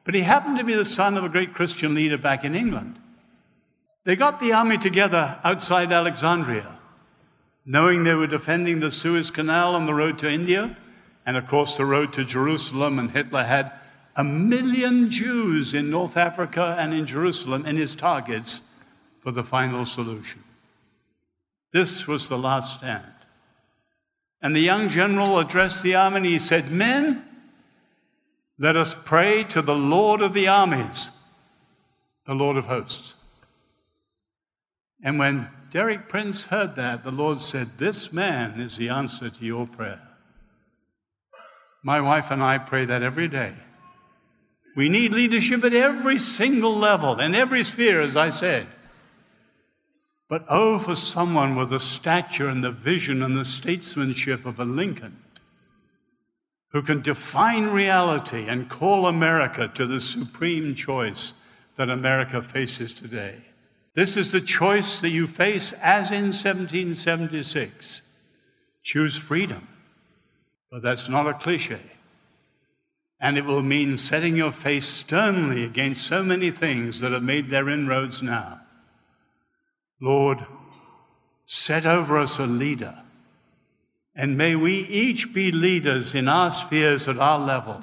but 0.06 0.15
he 0.15 0.21
happened 0.21 0.58
to 0.60 0.63
be 0.63 0.75
the 0.75 0.86
son 0.86 1.17
of 1.17 1.23
a 1.23 1.29
great 1.29 1.53
Christian 1.53 1.95
leader 1.95 2.17
back 2.17 2.45
in 2.45 2.56
England. 2.56 2.99
They 4.05 4.15
got 4.15 4.39
the 4.39 4.53
army 4.53 4.77
together 4.77 5.39
outside 5.43 5.91
Alexandria, 5.91 6.77
knowing 7.65 8.03
they 8.03 8.15
were 8.15 8.27
defending 8.27 8.79
the 8.79 8.91
Suez 8.91 9.31
Canal 9.31 9.75
on 9.75 9.85
the 9.85 9.93
road 9.93 10.19
to 10.19 10.29
India, 10.29 10.77
and 11.25 11.37
of 11.37 11.47
course 11.47 11.77
the 11.77 11.85
road 11.85 12.11
to 12.13 12.25
Jerusalem. 12.25 12.99
And 12.99 13.11
Hitler 13.11 13.43
had 13.43 13.71
a 14.15 14.23
million 14.23 15.09
Jews 15.09 15.73
in 15.73 15.89
North 15.89 16.17
Africa 16.17 16.75
and 16.77 16.93
in 16.93 17.05
Jerusalem 17.05 17.65
in 17.65 17.77
his 17.77 17.95
targets 17.95 18.61
for 19.19 19.31
the 19.31 19.43
final 19.43 19.85
solution. 19.85 20.43
This 21.71 22.07
was 22.07 22.27
the 22.27 22.37
last 22.37 22.79
stand. 22.79 23.05
And 24.41 24.53
the 24.53 24.59
young 24.59 24.89
general 24.89 25.39
addressed 25.39 25.81
the 25.81 25.95
army 25.95 26.17
and 26.17 26.25
he 26.25 26.39
said, 26.39 26.69
Men, 26.69 27.23
let 28.59 28.75
us 28.75 28.93
pray 28.93 29.45
to 29.45 29.61
the 29.61 29.75
Lord 29.75 30.21
of 30.21 30.33
the 30.33 30.49
armies, 30.49 31.09
the 32.27 32.35
Lord 32.35 32.57
of 32.57 32.65
hosts. 32.65 33.15
And 35.03 35.19
when 35.19 35.49
Derek 35.69 36.07
Prince 36.07 36.45
heard 36.45 36.75
that, 36.75 37.03
the 37.03 37.11
Lord 37.11 37.41
said, 37.41 37.77
This 37.77 38.13
man 38.13 38.59
is 38.59 38.77
the 38.77 38.89
answer 38.89 39.29
to 39.29 39.45
your 39.45 39.67
prayer. 39.67 40.01
My 41.83 41.99
wife 41.99 42.31
and 42.31 42.41
I 42.41 42.57
pray 42.57 42.85
that 42.85 43.03
every 43.03 43.27
day. 43.27 43.53
We 44.75 44.89
need 44.89 45.13
leadership 45.13 45.63
at 45.63 45.73
every 45.73 46.17
single 46.17 46.73
level, 46.73 47.19
in 47.19 47.35
every 47.35 47.63
sphere, 47.63 48.01
as 48.01 48.15
I 48.15 48.29
said. 48.29 48.65
But 50.29 50.45
oh, 50.49 50.79
for 50.79 50.95
someone 50.95 51.55
with 51.55 51.69
the 51.69 51.79
stature 51.79 52.47
and 52.47 52.63
the 52.63 52.71
vision 52.71 53.21
and 53.21 53.37
the 53.37 53.45
statesmanship 53.45 54.45
of 54.45 54.59
a 54.59 54.65
Lincoln 54.65 55.17
who 56.69 56.81
can 56.81 57.01
define 57.01 57.65
reality 57.65 58.47
and 58.47 58.69
call 58.69 59.05
America 59.05 59.67
to 59.75 59.85
the 59.85 60.01
supreme 60.01 60.73
choice 60.73 61.33
that 61.75 61.89
America 61.89 62.41
faces 62.41 62.93
today. 62.93 63.41
This 63.95 64.17
is 64.17 64.32
the 64.32 64.41
choice 64.41 65.01
that 65.01 65.10
you 65.10 65.27
face 65.27 65.71
as 65.73 66.10
in 66.10 66.32
1776. 66.34 68.01
Choose 68.82 69.17
freedom. 69.17 69.67
But 70.71 70.82
that's 70.82 71.08
not 71.08 71.27
a 71.27 71.34
cliche. 71.34 71.79
And 73.19 73.38
it 73.38 73.45
will 73.45 73.62
mean 73.62 73.97
setting 73.97 74.36
your 74.36 74.51
face 74.51 74.88
sternly 74.88 75.63
against 75.63 76.08
so 76.08 76.23
many 76.23 76.49
things 76.49 76.99
that 76.99 77.12
have 77.12 77.23
made 77.23 77.49
their 77.49 77.69
inroads 77.69 78.23
now. 78.23 78.62
Lord, 80.01 80.45
set 81.45 81.86
over 81.86 82.17
us 82.17 82.39
a 82.39 82.47
leader. 82.47 82.99
And 84.15 84.38
may 84.38 84.56
we 84.56 84.73
each 84.73 85.34
be 85.34 85.51
leaders 85.51 86.15
in 86.15 86.27
our 86.27 86.51
spheres 86.51 87.08
at 87.08 87.19
our 87.19 87.39
level, 87.39 87.82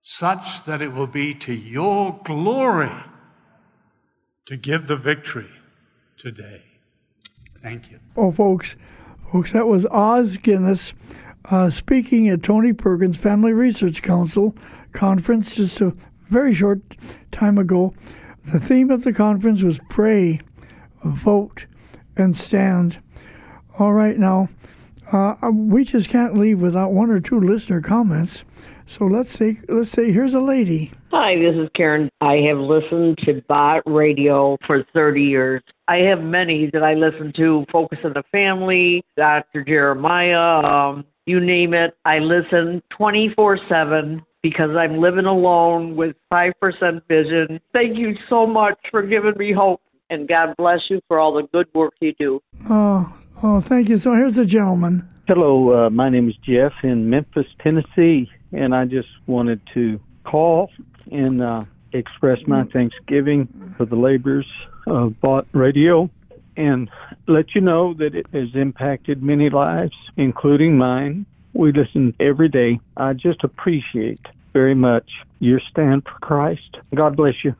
such 0.00 0.64
that 0.64 0.82
it 0.82 0.92
will 0.92 1.06
be 1.06 1.34
to 1.34 1.54
your 1.54 2.18
glory 2.24 2.90
to 4.46 4.56
give 4.56 4.86
the 4.86 4.96
victory 4.96 5.50
today. 6.16 6.62
Thank 7.62 7.90
you. 7.90 7.98
Oh, 8.16 8.30
folks, 8.30 8.76
folks, 9.30 9.52
that 9.52 9.66
was 9.66 9.84
Os 9.86 10.36
Guinness 10.36 10.94
uh, 11.46 11.70
speaking 11.70 12.28
at 12.28 12.42
Tony 12.42 12.72
Perkins 12.72 13.16
Family 13.16 13.52
Research 13.52 14.02
Council 14.02 14.56
conference 14.92 15.56
just 15.56 15.80
a 15.80 15.94
very 16.28 16.54
short 16.54 16.80
time 17.30 17.58
ago. 17.58 17.94
The 18.44 18.60
theme 18.60 18.90
of 18.90 19.02
the 19.02 19.12
conference 19.12 19.62
was 19.62 19.80
pray, 19.90 20.40
vote, 21.04 21.66
and 22.16 22.36
stand. 22.36 22.98
All 23.78 23.92
right, 23.92 24.16
now, 24.16 24.48
uh, 25.12 25.34
we 25.52 25.84
just 25.84 26.08
can't 26.08 26.38
leave 26.38 26.62
without 26.62 26.92
one 26.92 27.10
or 27.10 27.20
two 27.20 27.38
listener 27.38 27.80
comments. 27.80 28.44
So 28.86 29.04
let's 29.04 29.30
say 29.30 29.58
let's 29.68 29.90
say 29.90 30.12
here's 30.12 30.34
a 30.34 30.40
lady. 30.40 30.92
Hi, 31.10 31.34
this 31.36 31.56
is 31.56 31.68
Karen. 31.74 32.08
I 32.20 32.36
have 32.48 32.58
listened 32.58 33.18
to 33.24 33.42
Bott 33.48 33.82
Radio 33.84 34.56
for 34.64 34.84
30 34.94 35.22
years. 35.22 35.62
I 35.88 35.96
have 36.08 36.20
many 36.20 36.70
that 36.72 36.84
I 36.84 36.94
listen 36.94 37.32
to. 37.36 37.64
Focus 37.72 37.98
on 38.04 38.12
the 38.12 38.22
Family, 38.30 39.04
Dr. 39.16 39.64
Jeremiah, 39.64 40.64
um, 40.64 41.04
you 41.26 41.40
name 41.40 41.74
it. 41.74 41.96
I 42.04 42.18
listen 42.18 42.80
24 42.96 43.58
7 43.68 44.22
because 44.42 44.70
I'm 44.78 44.98
living 44.98 45.26
alone 45.26 45.96
with 45.96 46.14
5% 46.32 46.52
vision. 47.08 47.60
Thank 47.72 47.98
you 47.98 48.14
so 48.30 48.46
much 48.46 48.78
for 48.92 49.02
giving 49.02 49.36
me 49.36 49.52
hope, 49.52 49.80
and 50.10 50.28
God 50.28 50.54
bless 50.56 50.78
you 50.88 51.00
for 51.08 51.18
all 51.18 51.34
the 51.34 51.48
good 51.52 51.66
work 51.74 51.94
you 52.00 52.12
do. 52.16 52.40
Oh, 52.70 53.12
oh, 53.42 53.60
thank 53.60 53.88
you. 53.88 53.96
So 53.96 54.12
here's 54.12 54.38
a 54.38 54.46
gentleman. 54.46 55.08
Hello, 55.26 55.86
uh, 55.86 55.90
my 55.90 56.08
name 56.08 56.28
is 56.28 56.36
Jeff 56.48 56.72
in 56.84 57.10
Memphis, 57.10 57.46
Tennessee, 57.60 58.30
and 58.52 58.74
I 58.74 58.84
just 58.84 59.08
wanted 59.26 59.60
to 59.74 60.00
call 60.24 60.70
and 61.10 61.42
uh, 61.42 61.64
express 61.92 62.38
my 62.46 62.64
thanksgiving 62.64 63.74
for 63.76 63.84
the 63.84 63.96
labors 63.96 64.46
of 64.86 65.20
Bott 65.20 65.46
Radio 65.52 66.10
and 66.56 66.90
let 67.26 67.54
you 67.54 67.60
know 67.60 67.94
that 67.94 68.14
it 68.14 68.26
has 68.32 68.48
impacted 68.54 69.22
many 69.22 69.50
lives, 69.50 69.94
including 70.16 70.78
mine. 70.78 71.26
We 71.52 71.72
listen 71.72 72.14
every 72.20 72.48
day. 72.48 72.80
I 72.96 73.12
just 73.12 73.44
appreciate 73.44 74.20
very 74.52 74.74
much 74.74 75.10
your 75.38 75.60
stand 75.70 76.04
for 76.04 76.18
Christ. 76.20 76.78
God 76.94 77.16
bless 77.16 77.44
you. 77.44 77.54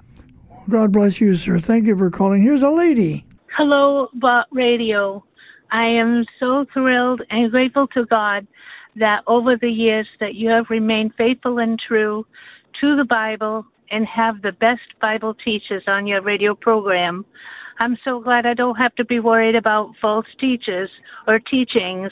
God 0.68 0.92
bless 0.92 1.20
you, 1.20 1.34
sir. 1.34 1.58
Thank 1.58 1.86
you 1.86 1.96
for 1.96 2.10
calling. 2.10 2.42
Here's 2.42 2.62
a 2.62 2.70
lady. 2.70 3.24
Hello, 3.56 4.08
Bott 4.14 4.46
Radio. 4.50 5.24
I 5.70 5.86
am 5.86 6.24
so 6.40 6.66
thrilled 6.72 7.22
and 7.30 7.50
grateful 7.50 7.86
to 7.88 8.04
God 8.06 8.46
that 8.96 9.22
over 9.26 9.56
the 9.56 9.70
years 9.70 10.06
that 10.20 10.34
you 10.34 10.48
have 10.50 10.66
remained 10.70 11.12
faithful 11.16 11.58
and 11.58 11.78
true 11.78 12.26
to 12.80 12.96
the 12.96 13.04
Bible 13.04 13.64
and 13.90 14.06
have 14.06 14.42
the 14.42 14.52
best 14.52 14.80
Bible 15.00 15.34
teachers 15.34 15.84
on 15.86 16.06
your 16.06 16.22
radio 16.22 16.54
program. 16.54 17.24
I'm 17.78 17.96
so 18.04 18.20
glad 18.20 18.46
I 18.46 18.54
don't 18.54 18.76
have 18.76 18.94
to 18.96 19.04
be 19.04 19.20
worried 19.20 19.54
about 19.54 19.92
false 20.00 20.26
teachers 20.40 20.90
or 21.26 21.38
teachings. 21.38 22.10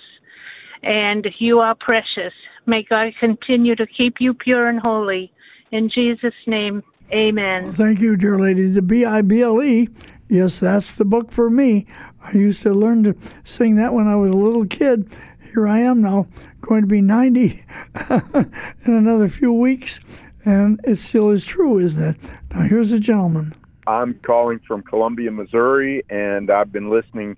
And 0.82 1.26
you 1.38 1.60
are 1.60 1.74
precious. 1.74 2.34
May 2.66 2.82
God 2.88 3.12
continue 3.18 3.74
to 3.76 3.86
keep 3.86 4.16
you 4.20 4.34
pure 4.34 4.68
and 4.68 4.78
holy. 4.78 5.32
In 5.72 5.90
Jesus' 5.92 6.34
name, 6.46 6.82
amen. 7.12 7.64
Well, 7.64 7.72
thank 7.72 8.00
you, 8.00 8.16
dear 8.16 8.38
lady. 8.38 8.68
The 8.68 8.82
B 8.82 9.04
I 9.04 9.22
B 9.22 9.42
L 9.42 9.62
E. 9.62 9.88
Yes, 10.28 10.58
that's 10.60 10.94
the 10.94 11.04
book 11.04 11.30
for 11.30 11.50
me. 11.50 11.86
I 12.22 12.32
used 12.32 12.62
to 12.62 12.72
learn 12.72 13.04
to 13.04 13.14
sing 13.44 13.76
that 13.76 13.92
when 13.92 14.08
I 14.08 14.16
was 14.16 14.30
a 14.30 14.36
little 14.36 14.66
kid. 14.66 15.14
Here 15.54 15.68
I 15.68 15.78
am 15.82 16.02
now, 16.02 16.26
going 16.62 16.80
to 16.80 16.88
be 16.88 17.00
90 17.00 17.64
in 18.10 18.52
another 18.86 19.28
few 19.28 19.52
weeks, 19.52 20.00
and 20.44 20.80
it 20.82 20.96
still 20.96 21.30
is 21.30 21.46
true, 21.46 21.78
isn't 21.78 22.02
it? 22.02 22.16
Now, 22.50 22.62
here's 22.62 22.90
a 22.90 22.98
gentleman. 22.98 23.54
I'm 23.86 24.14
calling 24.14 24.58
from 24.66 24.82
Columbia, 24.82 25.30
Missouri, 25.30 26.02
and 26.10 26.50
I've 26.50 26.72
been 26.72 26.90
listening 26.90 27.36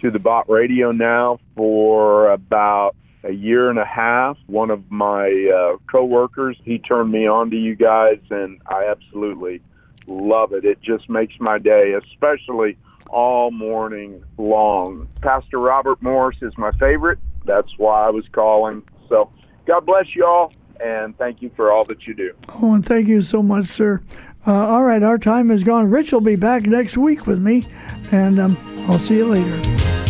to 0.00 0.10
the 0.10 0.18
Bott 0.18 0.48
Radio 0.48 0.92
now 0.92 1.40
for 1.54 2.30
about 2.30 2.96
a 3.22 3.32
year 3.32 3.68
and 3.68 3.78
a 3.78 3.84
half. 3.84 4.38
One 4.46 4.70
of 4.70 4.90
my 4.90 5.28
uh, 5.28 5.76
coworkers, 5.92 6.56
he 6.64 6.78
turned 6.78 7.12
me 7.12 7.26
on 7.26 7.50
to 7.50 7.56
you 7.56 7.76
guys, 7.76 8.20
and 8.30 8.62
I 8.66 8.86
absolutely 8.86 9.60
love 10.06 10.54
it. 10.54 10.64
It 10.64 10.80
just 10.80 11.10
makes 11.10 11.34
my 11.38 11.58
day, 11.58 11.92
especially 11.92 12.78
all 13.10 13.50
morning 13.50 14.24
long. 14.38 15.06
Pastor 15.20 15.58
Robert 15.58 16.00
Morris 16.00 16.38
is 16.40 16.56
my 16.56 16.70
favorite. 16.70 17.18
That's 17.44 17.68
why 17.78 18.06
I 18.06 18.10
was 18.10 18.24
calling. 18.32 18.82
So 19.08 19.30
God 19.66 19.86
bless 19.86 20.14
you 20.14 20.24
all, 20.24 20.52
and 20.80 21.16
thank 21.18 21.42
you 21.42 21.50
for 21.56 21.72
all 21.72 21.84
that 21.84 22.06
you 22.06 22.14
do. 22.14 22.32
Oh, 22.48 22.74
and 22.74 22.84
thank 22.84 23.08
you 23.08 23.22
so 23.22 23.42
much, 23.42 23.66
sir. 23.66 24.02
Uh, 24.46 24.52
all 24.52 24.84
right, 24.84 25.02
our 25.02 25.18
time 25.18 25.50
is 25.50 25.64
gone. 25.64 25.90
Rich 25.90 26.12
will 26.12 26.20
be 26.20 26.36
back 26.36 26.62
next 26.62 26.96
week 26.96 27.26
with 27.26 27.40
me, 27.40 27.64
and 28.12 28.38
um, 28.38 28.56
I'll 28.88 28.98
see 28.98 29.16
you 29.16 29.26
later. 29.26 30.07